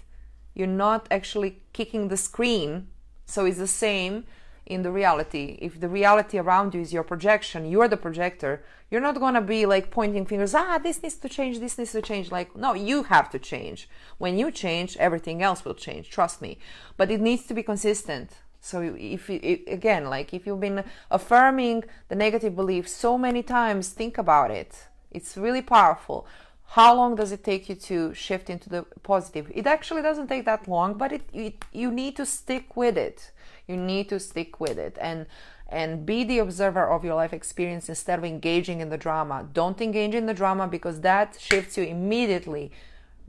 you're 0.55 0.75
not 0.85 1.07
actually 1.11 1.61
kicking 1.71 2.07
the 2.09 2.17
screen 2.17 2.87
so 3.25 3.45
it's 3.45 3.59
the 3.59 3.67
same 3.67 4.25
in 4.71 4.83
the 4.83 4.91
reality. 4.91 5.57
If 5.61 5.79
the 5.79 5.89
reality 5.89 6.37
around 6.37 6.73
you 6.73 6.81
is 6.81 6.93
your 6.93 7.03
projection, 7.03 7.69
you're 7.69 7.89
the 7.89 7.97
projector, 7.97 8.63
you're 8.89 9.01
not 9.01 9.15
to 9.33 9.41
be 9.41 9.65
like 9.65 9.91
pointing 9.91 10.25
fingers, 10.25 10.55
ah, 10.55 10.77
this 10.77 11.03
needs 11.03 11.15
to 11.15 11.29
change, 11.29 11.59
this 11.59 11.77
needs 11.77 11.91
to 11.91 12.01
change. 12.01 12.31
Like, 12.31 12.55
no, 12.55 12.73
you 12.73 13.03
have 13.03 13.29
to 13.31 13.39
change. 13.39 13.89
When 14.17 14.37
you 14.37 14.49
change, 14.49 14.95
everything 14.97 15.41
else 15.41 15.65
will 15.65 15.73
change, 15.73 16.09
trust 16.09 16.41
me. 16.41 16.57
But 16.95 17.11
it 17.11 17.19
needs 17.19 17.45
to 17.47 17.53
be 17.53 17.63
consistent. 17.63 18.31
So 18.61 18.95
if 18.97 19.29
it, 19.29 19.63
again, 19.67 20.05
like 20.05 20.33
if 20.33 20.45
you've 20.45 20.59
been 20.59 20.83
affirming 21.09 21.83
the 22.09 22.15
negative 22.15 22.55
belief 22.55 22.87
so 22.87 23.17
many 23.17 23.41
times, 23.41 23.89
think 23.89 24.19
about 24.19 24.51
it. 24.51 24.87
It's 25.09 25.35
really 25.35 25.63
powerful. 25.63 26.27
How 26.67 26.95
long 26.95 27.15
does 27.15 27.33
it 27.33 27.43
take 27.43 27.67
you 27.67 27.75
to 27.75 28.13
shift 28.13 28.49
into 28.49 28.69
the 28.69 28.85
positive? 29.03 29.51
It 29.53 29.67
actually 29.67 30.03
doesn't 30.03 30.27
take 30.27 30.45
that 30.45 30.67
long, 30.67 30.93
but 30.93 31.11
it, 31.11 31.23
it 31.33 31.65
you 31.73 31.91
need 31.91 32.15
to 32.17 32.25
stick 32.25 32.77
with 32.77 32.97
it. 32.97 33.31
You 33.67 33.75
need 33.75 34.07
to 34.09 34.19
stick 34.19 34.59
with 34.59 34.77
it 34.77 34.97
and 35.01 35.25
and 35.67 36.05
be 36.05 36.23
the 36.23 36.39
observer 36.39 36.85
of 36.87 37.03
your 37.03 37.15
life 37.15 37.33
experience 37.33 37.89
instead 37.89 38.19
of 38.19 38.25
engaging 38.25 38.79
in 38.79 38.89
the 38.89 38.97
drama. 38.97 39.47
Don't 39.53 39.81
engage 39.81 40.13
in 40.13 40.27
the 40.27 40.33
drama 40.33 40.67
because 40.67 41.01
that 41.01 41.37
shifts 41.39 41.77
you 41.77 41.83
immediately. 41.85 42.71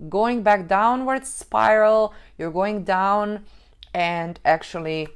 Going 0.09 0.42
back 0.42 0.68
downward 0.68 1.25
spiral, 1.25 2.12
you're 2.37 2.51
going 2.51 2.83
down 2.85 3.45
and 3.95 4.38
actually 4.45 5.09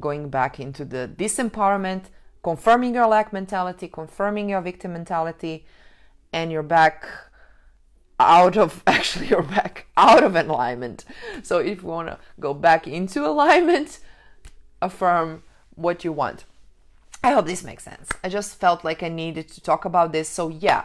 going 0.00 0.28
back 0.28 0.58
into 0.58 0.84
the 0.84 1.10
disempowerment, 1.16 2.04
confirming 2.42 2.94
your 2.94 3.06
lack 3.06 3.32
mentality, 3.32 3.88
confirming 3.88 4.48
your 4.48 4.60
victim 4.60 4.92
mentality, 4.92 5.64
and 6.32 6.50
you're 6.50 6.62
back 6.62 7.06
out 8.18 8.56
of 8.56 8.82
actually 8.86 9.26
you're 9.26 9.42
back 9.42 9.86
out 9.96 10.22
of 10.22 10.36
alignment. 10.36 11.04
So 11.42 11.58
if 11.58 11.82
you 11.82 11.88
want 11.88 12.08
to 12.08 12.18
go 12.40 12.54
back 12.54 12.86
into 12.86 13.26
alignment, 13.26 14.00
affirm 14.82 15.42
what 15.74 16.04
you 16.04 16.12
want. 16.12 16.44
I 17.24 17.32
hope 17.32 17.46
this 17.46 17.62
makes 17.62 17.84
sense. 17.84 18.10
I 18.24 18.28
just 18.28 18.58
felt 18.58 18.84
like 18.84 19.02
I 19.02 19.08
needed 19.08 19.48
to 19.50 19.60
talk 19.60 19.84
about 19.84 20.12
this. 20.12 20.28
So 20.28 20.48
yeah, 20.48 20.84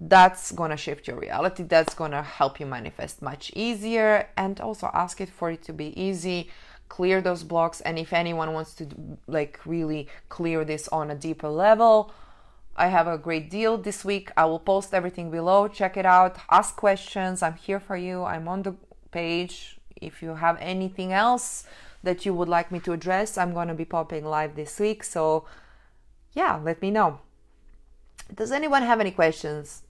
that's 0.00 0.50
gonna 0.52 0.76
shift 0.76 1.06
your 1.06 1.18
reality. 1.18 1.62
That's 1.62 1.94
gonna 1.94 2.22
help 2.22 2.58
you 2.58 2.66
manifest 2.66 3.22
much 3.22 3.52
easier 3.54 4.28
and 4.36 4.60
also 4.60 4.90
ask 4.92 5.20
it 5.20 5.28
for 5.28 5.50
it 5.50 5.62
to 5.64 5.72
be 5.72 6.00
easy 6.00 6.50
clear 6.90 7.22
those 7.22 7.42
blocks 7.44 7.80
and 7.80 7.98
if 7.98 8.12
anyone 8.12 8.52
wants 8.52 8.74
to 8.74 8.84
like 9.26 9.58
really 9.64 10.06
clear 10.28 10.64
this 10.64 10.86
on 10.88 11.10
a 11.10 11.14
deeper 11.14 11.48
level 11.48 12.12
i 12.76 12.86
have 12.88 13.06
a 13.06 13.18
great 13.18 13.50
deal 13.50 13.76
this 13.76 14.04
week. 14.04 14.30
I 14.36 14.44
will 14.46 14.58
post 14.58 14.94
everything 14.94 15.30
below. 15.30 15.68
Check 15.68 15.96
it 15.96 16.06
out. 16.06 16.36
Ask 16.50 16.76
questions. 16.76 17.42
I'm 17.42 17.56
here 17.56 17.80
for 17.80 17.96
you. 17.96 18.24
I'm 18.24 18.48
on 18.48 18.62
the 18.62 18.74
page. 19.10 19.78
If 19.96 20.22
you 20.22 20.36
have 20.36 20.56
anything 20.60 21.12
else 21.12 21.66
that 22.02 22.24
you 22.24 22.32
would 22.32 22.48
like 22.48 22.72
me 22.72 22.80
to 22.80 22.92
address 22.92 23.36
i'm 23.36 23.52
going 23.52 23.68
to 23.68 23.74
be 23.74 23.84
popping 23.84 24.24
live 24.24 24.54
this 24.54 24.80
week. 24.80 25.04
So 25.04 25.44
yeah 26.32 26.56
let 26.56 26.80
me 26.80 26.90
know. 26.90 27.20
Does 28.34 28.52
anyone 28.52 28.82
have 28.82 29.00
any 29.00 29.10
questions? 29.10 29.82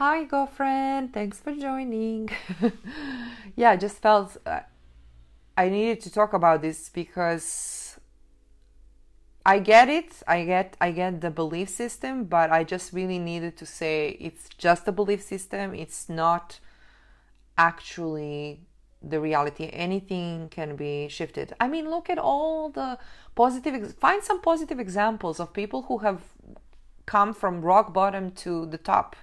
Hi 0.00 0.24
girlfriend. 0.24 1.12
Thanks 1.12 1.40
for 1.40 1.54
joining. 1.54 2.30
Yeah 3.56 3.70
i 3.72 3.76
just 3.76 3.98
felt 4.00 4.38
uh, 4.46 4.60
I 5.56 5.68
needed 5.68 6.00
to 6.02 6.10
talk 6.10 6.32
about 6.32 6.62
this 6.62 6.88
because 6.88 7.98
I 9.44 9.58
get 9.58 9.88
it. 9.88 10.22
I 10.26 10.44
get 10.44 10.76
I 10.80 10.92
get 10.92 11.20
the 11.20 11.30
belief 11.30 11.68
system, 11.68 12.24
but 12.24 12.50
I 12.50 12.64
just 12.64 12.92
really 12.92 13.18
needed 13.18 13.56
to 13.58 13.66
say 13.66 14.16
it's 14.20 14.48
just 14.56 14.86
a 14.88 14.92
belief 14.92 15.22
system. 15.22 15.74
It's 15.74 16.08
not 16.08 16.60
actually 17.58 18.60
the 19.02 19.20
reality. 19.20 19.68
Anything 19.72 20.48
can 20.48 20.76
be 20.76 21.08
shifted. 21.08 21.54
I 21.58 21.66
mean, 21.68 21.90
look 21.90 22.08
at 22.08 22.18
all 22.18 22.70
the 22.70 22.98
positive 23.34 23.94
find 23.94 24.22
some 24.22 24.40
positive 24.40 24.78
examples 24.78 25.40
of 25.40 25.52
people 25.52 25.82
who 25.82 25.98
have 25.98 26.22
come 27.04 27.34
from 27.34 27.62
rock 27.62 27.92
bottom 27.92 28.30
to 28.30 28.66
the 28.66 28.78
top. 28.78 29.16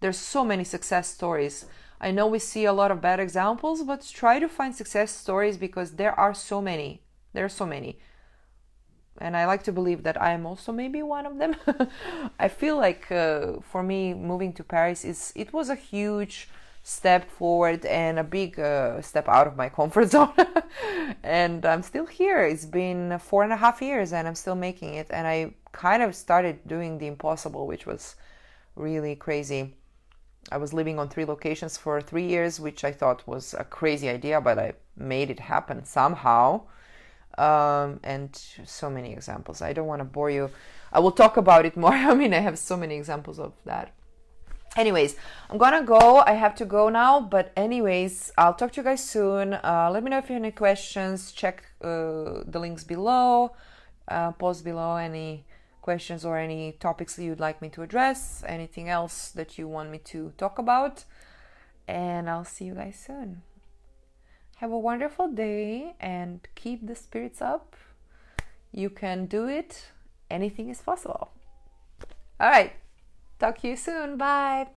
There's 0.00 0.18
so 0.18 0.44
many 0.44 0.64
success 0.64 1.08
stories 1.08 1.66
I 2.04 2.10
know 2.10 2.26
we 2.26 2.38
see 2.38 2.66
a 2.66 2.72
lot 2.74 2.90
of 2.90 3.00
bad 3.00 3.18
examples, 3.18 3.82
but 3.82 4.06
try 4.12 4.38
to 4.38 4.46
find 4.46 4.76
success 4.76 5.10
stories 5.10 5.56
because 5.56 5.92
there 5.92 6.12
are 6.20 6.34
so 6.34 6.60
many. 6.60 7.00
There 7.32 7.46
are 7.46 7.56
so 7.60 7.64
many. 7.64 7.98
And 9.16 9.34
I 9.34 9.46
like 9.46 9.62
to 9.62 9.72
believe 9.72 10.02
that 10.02 10.20
I 10.20 10.32
am 10.32 10.44
also 10.44 10.70
maybe 10.70 11.02
one 11.02 11.24
of 11.24 11.38
them. 11.38 11.56
I 12.38 12.48
feel 12.48 12.76
like 12.76 13.10
uh, 13.10 13.60
for 13.62 13.82
me, 13.82 14.12
moving 14.12 14.52
to 14.52 14.62
Paris 14.62 15.02
is 15.02 15.32
it 15.34 15.54
was 15.54 15.70
a 15.70 15.76
huge 15.76 16.50
step 16.82 17.30
forward 17.30 17.86
and 17.86 18.18
a 18.18 18.24
big 18.24 18.60
uh, 18.60 19.00
step 19.00 19.26
out 19.26 19.46
of 19.46 19.56
my 19.56 19.70
comfort 19.70 20.10
zone. 20.14 20.34
and 21.22 21.64
I'm 21.64 21.82
still 21.82 22.04
here. 22.04 22.44
It's 22.44 22.66
been 22.66 23.18
four 23.18 23.44
and 23.44 23.52
a 23.52 23.56
half 23.56 23.80
years 23.80 24.12
and 24.12 24.28
I'm 24.28 24.34
still 24.34 24.56
making 24.56 24.92
it. 24.92 25.06
And 25.08 25.26
I 25.26 25.54
kind 25.72 26.02
of 26.02 26.14
started 26.14 26.68
doing 26.68 26.98
the 26.98 27.06
impossible, 27.06 27.66
which 27.66 27.86
was 27.86 28.16
really 28.76 29.16
crazy. 29.16 29.72
I 30.52 30.56
was 30.58 30.72
living 30.72 30.98
on 30.98 31.08
three 31.08 31.24
locations 31.24 31.76
for 31.76 32.00
three 32.00 32.26
years, 32.26 32.60
which 32.60 32.84
I 32.84 32.92
thought 32.92 33.26
was 33.26 33.54
a 33.54 33.64
crazy 33.64 34.08
idea, 34.08 34.40
but 34.40 34.58
I 34.58 34.72
made 34.96 35.30
it 35.30 35.40
happen 35.40 35.84
somehow. 35.84 36.62
Um, 37.36 38.00
and 38.04 38.34
so 38.64 38.88
many 38.88 39.12
examples. 39.12 39.60
I 39.60 39.72
don't 39.72 39.86
want 39.86 40.00
to 40.00 40.04
bore 40.04 40.30
you. 40.30 40.50
I 40.92 41.00
will 41.00 41.10
talk 41.10 41.36
about 41.36 41.66
it 41.66 41.76
more. 41.76 41.92
I 42.12 42.14
mean, 42.14 42.32
I 42.32 42.38
have 42.38 42.58
so 42.58 42.76
many 42.76 42.96
examples 42.96 43.38
of 43.38 43.52
that. 43.64 43.92
Anyways, 44.76 45.16
I'm 45.50 45.58
gonna 45.58 45.84
go. 45.84 46.18
I 46.26 46.32
have 46.32 46.54
to 46.56 46.64
go 46.64 46.88
now. 46.88 47.20
But, 47.20 47.52
anyways, 47.56 48.32
I'll 48.36 48.54
talk 48.54 48.72
to 48.72 48.80
you 48.80 48.84
guys 48.84 49.04
soon. 49.04 49.54
Uh, 49.54 49.88
let 49.92 50.02
me 50.02 50.10
know 50.10 50.18
if 50.18 50.28
you 50.28 50.34
have 50.34 50.42
any 50.42 50.52
questions. 50.52 51.32
Check 51.32 51.64
uh, 51.80 52.42
the 52.46 52.58
links 52.58 52.84
below, 52.84 53.52
uh, 54.08 54.32
post 54.32 54.64
below 54.64 54.96
any 54.96 55.44
questions 55.84 56.24
or 56.24 56.38
any 56.38 56.72
topics 56.72 57.18
you'd 57.18 57.38
like 57.38 57.60
me 57.60 57.68
to 57.68 57.82
address, 57.82 58.42
anything 58.46 58.88
else 58.88 59.28
that 59.32 59.58
you 59.58 59.68
want 59.68 59.90
me 59.90 59.98
to 59.98 60.32
talk 60.38 60.58
about. 60.58 61.04
And 61.86 62.30
I'll 62.30 62.46
see 62.46 62.64
you 62.64 62.74
guys 62.74 62.98
soon. 63.06 63.42
Have 64.56 64.72
a 64.72 64.78
wonderful 64.78 65.28
day 65.28 65.94
and 66.00 66.40
keep 66.54 66.86
the 66.86 66.94
spirits 66.94 67.42
up. 67.42 67.76
You 68.72 68.88
can 68.88 69.26
do 69.26 69.46
it. 69.46 69.92
Anything 70.30 70.70
is 70.70 70.80
possible. 70.80 71.28
All 72.40 72.50
right. 72.50 72.72
Talk 73.38 73.58
to 73.58 73.68
you 73.68 73.76
soon. 73.76 74.16
Bye. 74.16 74.73